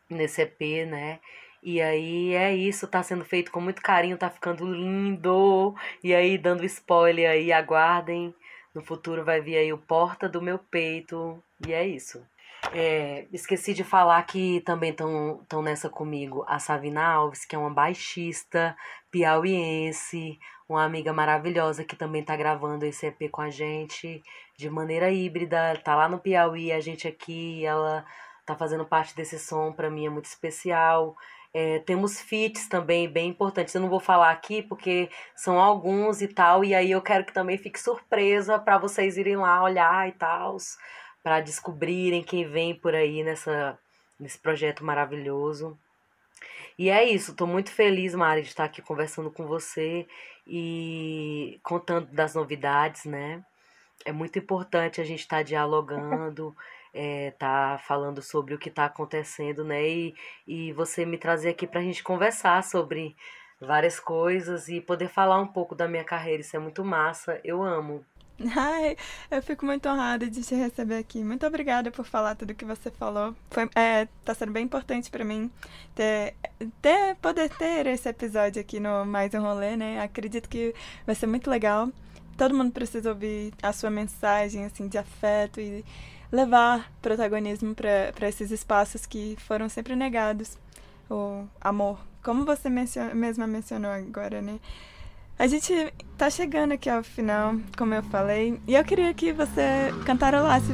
[0.08, 1.18] nesse EP, né?
[1.64, 5.74] E aí é isso, tá sendo feito com muito carinho, tá ficando lindo.
[6.02, 8.34] E aí, dando spoiler aí, aguardem.
[8.74, 11.42] No futuro vai vir aí o Porta do Meu Peito.
[11.66, 12.22] E é isso.
[12.72, 17.72] É, esqueci de falar que também estão nessa comigo a Savina Alves, que é uma
[17.72, 18.76] baixista
[19.10, 20.38] piauiense,
[20.68, 24.22] uma amiga maravilhosa que também está gravando esse EP com a gente
[24.58, 25.80] de maneira híbrida.
[25.82, 28.04] Tá lá no Piauí, a gente aqui, ela
[28.44, 31.16] tá fazendo parte desse som, para mim é muito especial.
[31.54, 33.72] É, temos feats também bem importantes.
[33.74, 37.32] Eu não vou falar aqui porque são alguns e tal, e aí eu quero que
[37.32, 40.56] também fique surpresa para vocês irem lá olhar e tal,
[41.22, 43.78] para descobrirem quem vem por aí nessa,
[44.18, 45.78] nesse projeto maravilhoso.
[46.76, 50.08] E é isso, estou muito feliz, Mari, de estar aqui conversando com você
[50.44, 53.44] e contando das novidades, né?
[54.04, 56.54] É muito importante a gente estar tá dialogando,
[56.94, 59.86] é, tá falando sobre o que está acontecendo, né?
[59.86, 60.14] E,
[60.46, 63.16] e você me trazer aqui para a gente conversar sobre
[63.60, 66.40] várias coisas e poder falar um pouco da minha carreira.
[66.40, 67.40] Isso é muito massa.
[67.44, 68.04] Eu amo.
[68.56, 68.96] Ai,
[69.30, 71.22] eu fico muito honrada de te receber aqui.
[71.22, 73.34] Muito obrigada por falar tudo que você falou.
[73.50, 75.50] Foi, é, tá sendo bem importante para mim
[75.94, 76.34] ter,
[76.82, 80.00] ter, poder ter esse episódio aqui no Mais um Rolê, né?
[80.00, 80.74] Acredito que
[81.06, 81.88] vai ser muito legal.
[82.36, 85.84] Todo mundo precisa ouvir a sua mensagem, assim, de afeto e
[86.34, 90.58] levar protagonismo para esses espaços que foram sempre negados.
[91.08, 94.58] O amor, como você mesma mencionou agora, né?
[95.38, 99.92] A gente tá chegando aqui ao final, como eu falei, e eu queria que você
[100.04, 100.72] cantarolasse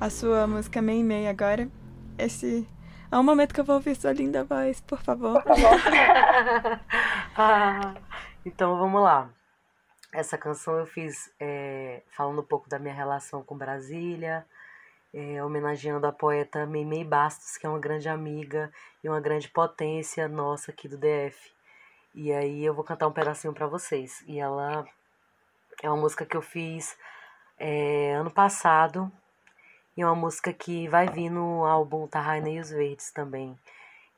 [0.00, 1.68] a sua música Mei Mei agora.
[2.16, 2.66] Esse
[3.10, 5.42] é um momento que eu vou ouvir sua linda voz, por favor.
[5.42, 5.80] Por favor.
[7.36, 7.94] ah,
[8.46, 9.28] então vamos lá.
[10.12, 14.46] Essa canção eu fiz é, falando um pouco da minha relação com Brasília,
[15.14, 18.70] é, homenageando a poeta Meimei Bastos, que é uma grande amiga
[19.02, 21.54] e uma grande potência nossa aqui do DF.
[22.12, 24.24] E aí eu vou cantar um pedacinho para vocês.
[24.26, 24.84] E ela
[25.80, 26.96] é uma música que eu fiz
[27.58, 29.10] é, ano passado.
[29.96, 33.56] E é uma música que vai vir no álbum Tarraina e os Verdes também.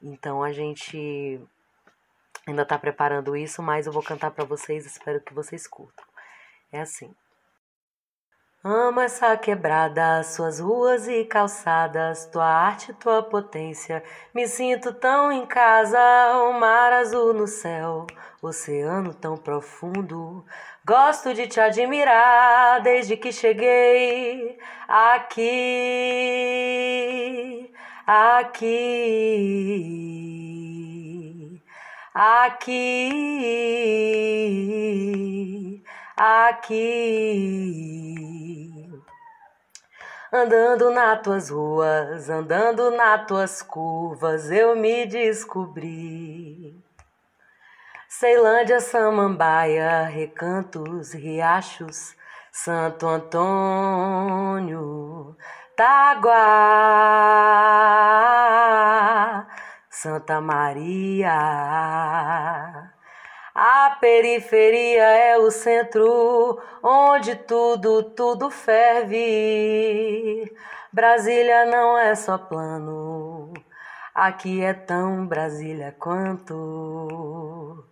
[0.02, 1.38] Então a gente
[2.46, 6.04] ainda tá preparando isso, mas eu vou cantar para vocês, espero que vocês curtam.
[6.72, 7.14] É assim.
[8.68, 14.02] Amo essa quebrada, suas ruas e calçadas, tua arte, tua potência.
[14.34, 15.96] Me sinto tão em casa,
[16.48, 18.08] o mar azul no céu,
[18.42, 20.44] oceano tão profundo.
[20.84, 24.58] Gosto de te admirar desde que cheguei
[24.88, 26.02] aqui,
[28.04, 28.82] aqui,
[32.12, 33.26] aqui,
[36.16, 38.06] aqui
[40.32, 46.84] andando nas tuas ruas, andando nas tuas curvas, eu me descobri.
[48.08, 52.16] Ceilândia, Samambaia, recantos, riachos,
[52.50, 54.16] Santo Antônio,
[55.76, 56.36] Taguá,
[59.90, 61.36] Santa Maria.
[63.58, 70.54] A periferia é o centro onde tudo, tudo ferve.
[70.92, 73.54] Brasília não é só plano,
[74.14, 77.88] aqui é tão Brasília quanto.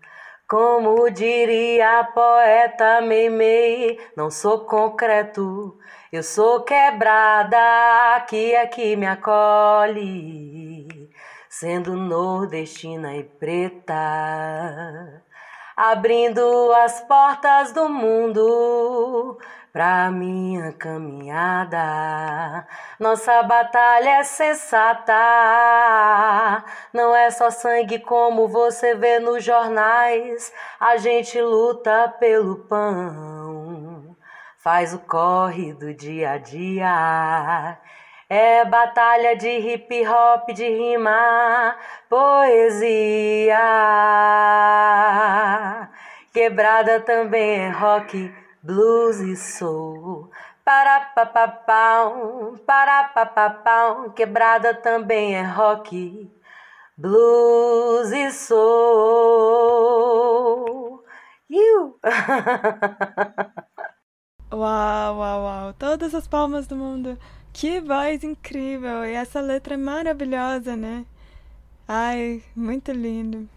[0.47, 5.79] Como diria a poeta Meimei, não sou concreto,
[6.13, 11.11] eu sou quebrada, aqui é que me acolhe,
[11.49, 15.24] sendo nordestina e preta
[15.77, 19.39] abrindo as portas do mundo
[19.75, 21.79] pra minha caminhada.
[23.01, 25.13] Nossa batalha é sensata,
[26.93, 30.53] não é só sangue como você vê nos jornais.
[30.79, 34.17] A gente luta pelo pão,
[34.59, 37.77] faz o corre do dia a dia.
[38.29, 41.77] É batalha de hip hop, de rima,
[42.09, 43.59] poesia.
[46.33, 50.31] Quebrada também é rock, blues e soul.
[50.65, 54.11] Para papapau, para papapau.
[54.13, 56.31] Quebrada também é rock,
[56.97, 58.55] blues e soul.
[61.49, 62.01] You.
[64.51, 65.73] uau, uau, uau.
[65.75, 67.19] Todas as palmas do mundo.
[67.55, 69.05] Que voz incrível!
[69.07, 71.07] E essa letra é maravilhosa, né?
[71.87, 73.49] Ai, muito lindo.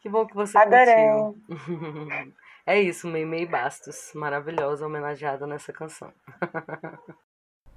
[0.00, 1.06] Que bom que você Adorei.
[1.06, 1.40] curtiu.
[2.66, 6.12] é isso, Meimei Bastos, maravilhosa, homenageada nessa canção.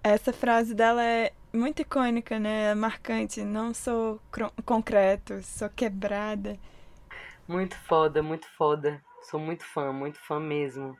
[0.03, 2.73] Essa frase dela é muito icônica, né?
[2.75, 3.41] Marcante.
[3.43, 4.19] Não sou
[4.65, 6.57] concreto, sou quebrada.
[7.47, 9.01] Muito foda, muito foda.
[9.29, 10.97] Sou muito fã, muito fã mesmo.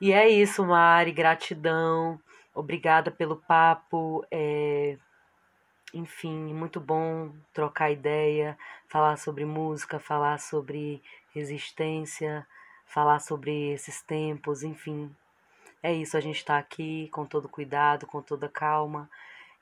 [0.00, 1.12] E é isso, Mari.
[1.12, 2.20] Gratidão.
[2.58, 4.26] Obrigada pelo papo.
[4.30, 4.98] É...
[5.94, 11.00] Enfim, muito bom trocar ideia, falar sobre música, falar sobre
[11.32, 12.44] resistência,
[12.84, 15.14] falar sobre esses tempos, enfim.
[15.82, 19.08] É isso, a gente está aqui com todo cuidado, com toda calma.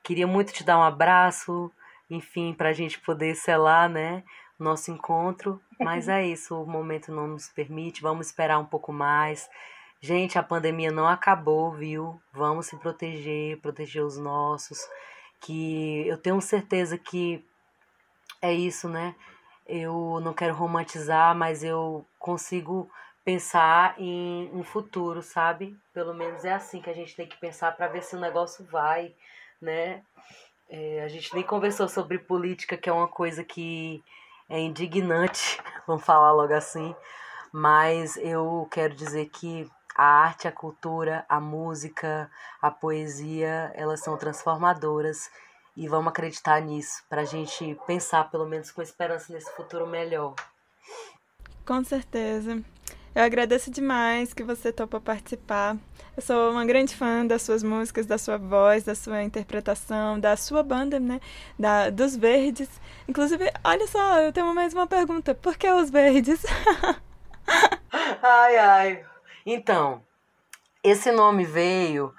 [0.02, 1.70] Queria muito te dar um abraço,
[2.08, 4.24] enfim, para a gente poder selar, né,
[4.58, 5.60] nosso encontro.
[5.78, 8.00] Mas é isso, o momento não nos permite.
[8.00, 9.48] Vamos esperar um pouco mais.
[10.00, 12.20] Gente, a pandemia não acabou, viu?
[12.32, 14.78] Vamos se proteger, proteger os nossos.
[15.40, 17.44] Que eu tenho certeza que
[18.40, 19.14] é isso, né?
[19.66, 22.90] Eu não quero romantizar, mas eu consigo
[23.24, 25.76] pensar em um futuro, sabe?
[25.92, 28.64] Pelo menos é assim que a gente tem que pensar para ver se o negócio
[28.66, 29.12] vai,
[29.60, 30.02] né?
[30.68, 34.02] É, a gente nem conversou sobre política, que é uma coisa que
[34.48, 36.94] é indignante, vamos falar logo assim,
[37.52, 42.30] mas eu quero dizer que a arte, a cultura, a música,
[42.60, 45.30] a poesia, elas são transformadoras
[45.76, 50.34] e vamos acreditar nisso, para a gente pensar, pelo menos com esperança nesse futuro melhor.
[51.64, 52.62] Com certeza.
[53.14, 55.76] Eu agradeço demais que você topou participar.
[56.14, 60.36] Eu sou uma grande fã das suas músicas, da sua voz, da sua interpretação, da
[60.36, 61.18] sua banda, né?
[61.58, 62.68] Da, dos Verdes.
[63.08, 65.34] Inclusive, olha só, eu tenho mais uma pergunta.
[65.34, 66.42] Por que os Verdes?
[68.22, 69.15] ai, ai.
[69.46, 70.02] Então,
[70.82, 72.12] esse nome veio.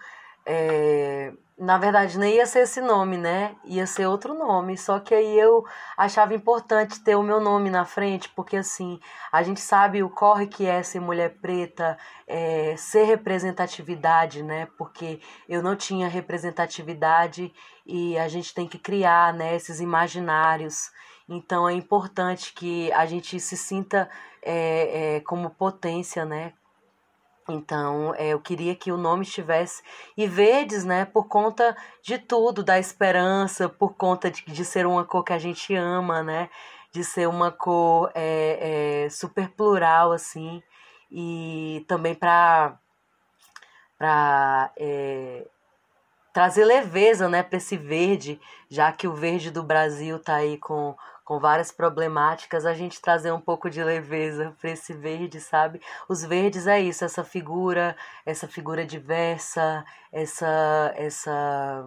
[0.45, 3.55] É, na verdade, nem ia ser esse nome, né?
[3.65, 4.77] Ia ser outro nome.
[4.77, 5.65] Só que aí eu
[5.97, 8.97] achava importante ter o meu nome na frente, porque assim,
[9.29, 14.67] a gente sabe o corre que é ser mulher preta, é, ser representatividade, né?
[14.77, 15.19] Porque
[15.49, 17.51] eu não tinha representatividade
[17.85, 20.91] e a gente tem que criar, né, esses imaginários.
[21.27, 24.09] Então é importante que a gente se sinta
[24.41, 26.53] é, é, como potência, né?
[27.49, 29.81] Então, é, eu queria que o nome estivesse.
[30.15, 35.05] E verdes, né, por conta de tudo, da esperança, por conta de, de ser uma
[35.05, 36.49] cor que a gente ama, né?
[36.91, 40.61] De ser uma cor é, é, super plural, assim.
[41.11, 42.77] E também para
[43.97, 45.47] para é,
[46.31, 48.39] trazer leveza né, para esse verde,
[48.69, 50.95] já que o verde do Brasil está aí com,
[51.27, 55.81] com várias problemáticas, a gente trazer um pouco de leveza para esse verde, sabe?
[56.07, 61.85] Os verdes é isso, essa figura, essa figura diversa, essa, essa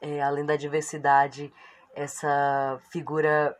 [0.00, 1.52] é, além da diversidade,
[1.94, 3.54] essa figura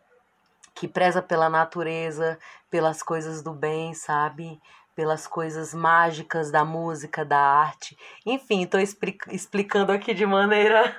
[0.74, 2.38] que preza pela natureza,
[2.70, 4.58] pelas coisas do bem, sabe?
[4.96, 7.94] Pelas coisas mágicas da música, da arte.
[8.24, 10.96] Enfim, estou explicando aqui de maneira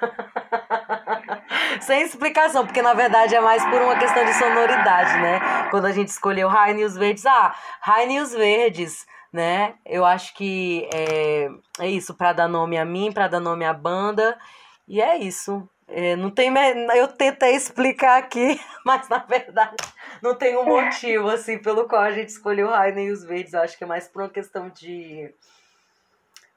[1.79, 5.39] sem explicação, porque na verdade é mais por uma questão de sonoridade, né?
[5.69, 7.55] Quando a gente escolheu e os Verdes, ah,
[8.07, 9.75] e os Verdes, né?
[9.85, 11.49] Eu acho que é,
[11.79, 14.37] é isso, para dar nome a mim, para dar nome à banda,
[14.87, 15.67] e é isso.
[15.87, 16.53] É, não tem,
[16.95, 19.75] eu tentei explicar aqui, mas na verdade
[20.21, 23.53] não tem um motivo assim pelo qual a gente escolheu e os Verdes.
[23.53, 25.33] Eu acho que é mais por uma questão de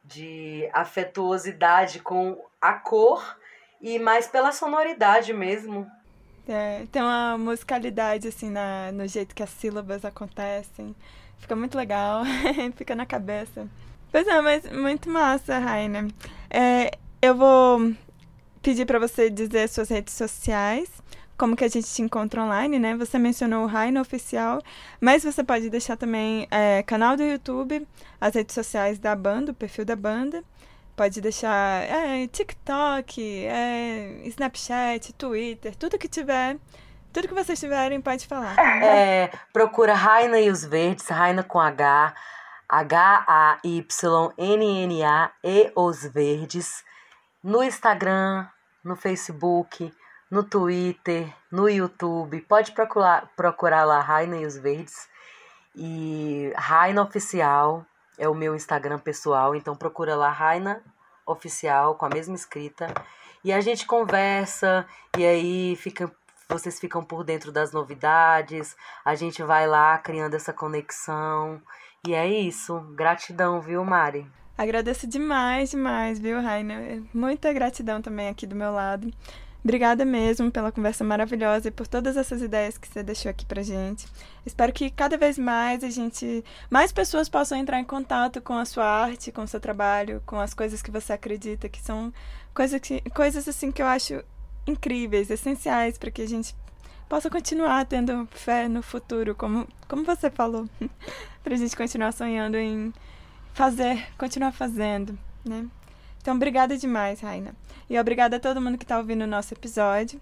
[0.04, 3.38] de afetuosidade com a cor
[3.84, 5.86] e mais pela sonoridade mesmo.
[6.48, 10.96] É, tem uma musicalidade, assim, na, no jeito que as sílabas acontecem.
[11.38, 12.22] Fica muito legal,
[12.76, 13.68] fica na cabeça.
[14.10, 16.08] Pois é, mas muito massa, Raina.
[16.48, 17.92] É, eu vou
[18.62, 20.88] pedir para você dizer suas redes sociais,
[21.36, 22.96] como que a gente te encontra online, né?
[22.96, 24.62] Você mencionou o Raina Oficial,
[24.98, 27.86] mas você pode deixar também é, canal do YouTube,
[28.18, 30.42] as redes sociais da banda, o perfil da banda.
[30.96, 36.56] Pode deixar é, TikTok, é, Snapchat, Twitter, tudo que tiver.
[37.12, 38.56] Tudo que vocês tiverem, pode falar.
[38.84, 42.14] É, procura Raina e os Verdes, Raina com H,
[42.68, 43.62] H-A-Y-N-N-A
[45.42, 46.84] e os Verdes,
[47.42, 48.46] no Instagram,
[48.84, 49.92] no Facebook,
[50.30, 52.40] no Twitter, no YouTube.
[52.42, 55.08] Pode procurar, procurar lá Raina e os Verdes.
[55.76, 57.84] E Raina Oficial
[58.18, 60.82] é o meu Instagram pessoal, então procura lá Raina
[61.26, 62.92] Oficial com a mesma escrita
[63.42, 64.86] e a gente conversa
[65.16, 66.10] e aí fica
[66.48, 71.60] vocês ficam por dentro das novidades, a gente vai lá criando essa conexão.
[72.06, 72.80] E é isso.
[72.94, 74.30] Gratidão, viu, Mari?
[74.56, 77.02] Agradeço demais, demais, viu, Raina?
[77.12, 79.10] Muita gratidão também aqui do meu lado.
[79.64, 83.62] Obrigada mesmo pela conversa maravilhosa e por todas essas ideias que você deixou aqui pra
[83.62, 84.06] gente.
[84.44, 88.66] Espero que cada vez mais a gente, mais pessoas possam entrar em contato com a
[88.66, 92.12] sua arte, com o seu trabalho, com as coisas que você acredita, que são
[92.52, 94.22] coisas que, coisas assim que eu acho
[94.66, 96.54] incríveis, essenciais para que a gente
[97.08, 100.68] possa continuar tendo fé no futuro, como como você falou,
[101.42, 102.92] para a gente continuar sonhando em
[103.54, 105.66] fazer, continuar fazendo, né?
[106.20, 107.54] Então, obrigada demais, Raina.
[107.88, 110.20] E obrigada a todo mundo que está ouvindo o nosso episódio.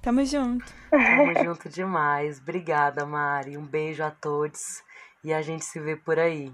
[0.00, 0.64] Tamo junto.
[0.90, 2.38] Tamo junto demais.
[2.40, 3.56] Obrigada, Mari.
[3.56, 4.82] Um beijo a todos
[5.22, 6.52] e a gente se vê por aí.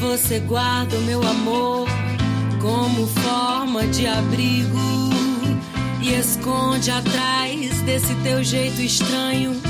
[0.00, 1.88] Você guarda o meu amor
[2.60, 4.78] como forma de abrigo
[6.02, 9.60] e esconde atrás desse teu jeito estranho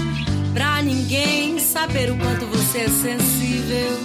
[0.52, 3.98] pra ninguém saber o quanto você é sensível.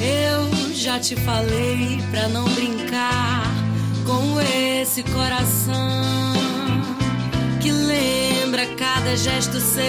[0.00, 3.44] Eu já te falei pra não brincar
[4.04, 6.34] com esse coração
[7.60, 9.84] que lembra cada gesto seu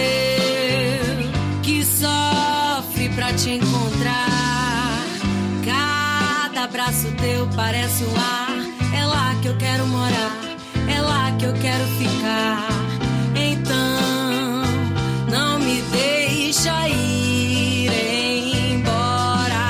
[1.62, 4.35] que sofre pra te encontrar
[6.66, 8.56] abraço teu parece um ar.
[8.98, 10.32] É lá que eu quero morar,
[10.88, 12.68] é lá que eu quero ficar.
[13.34, 14.62] Então,
[15.30, 19.64] não me deixa ir embora.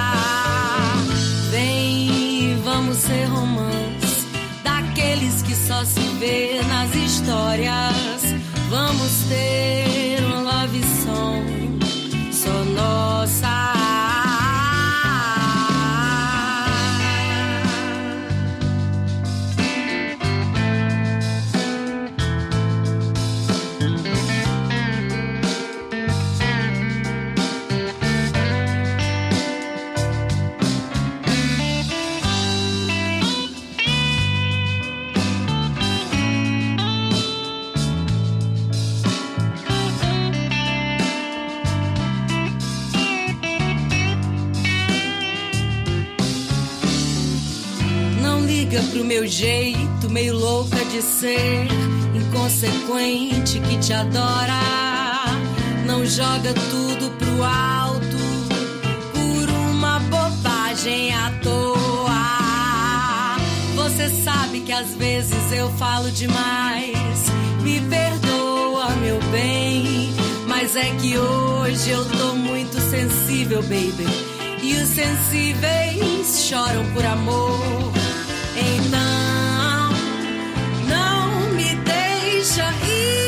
[1.50, 4.26] Vem, vamos ser romance
[4.64, 7.95] daqueles que só se vê nas histórias.
[51.02, 51.66] Ser,
[52.14, 54.60] inconsequente que te adora.
[55.86, 58.16] Não joga tudo pro alto
[59.12, 62.16] por uma bobagem à toa.
[63.74, 67.26] Você sabe que às vezes eu falo demais.
[67.62, 70.14] Me perdoa, meu bem.
[70.46, 74.06] Mas é que hoje eu tô muito sensível, baby.
[74.62, 77.95] E os sensíveis choram por amor.
[82.56, 83.25] Deixa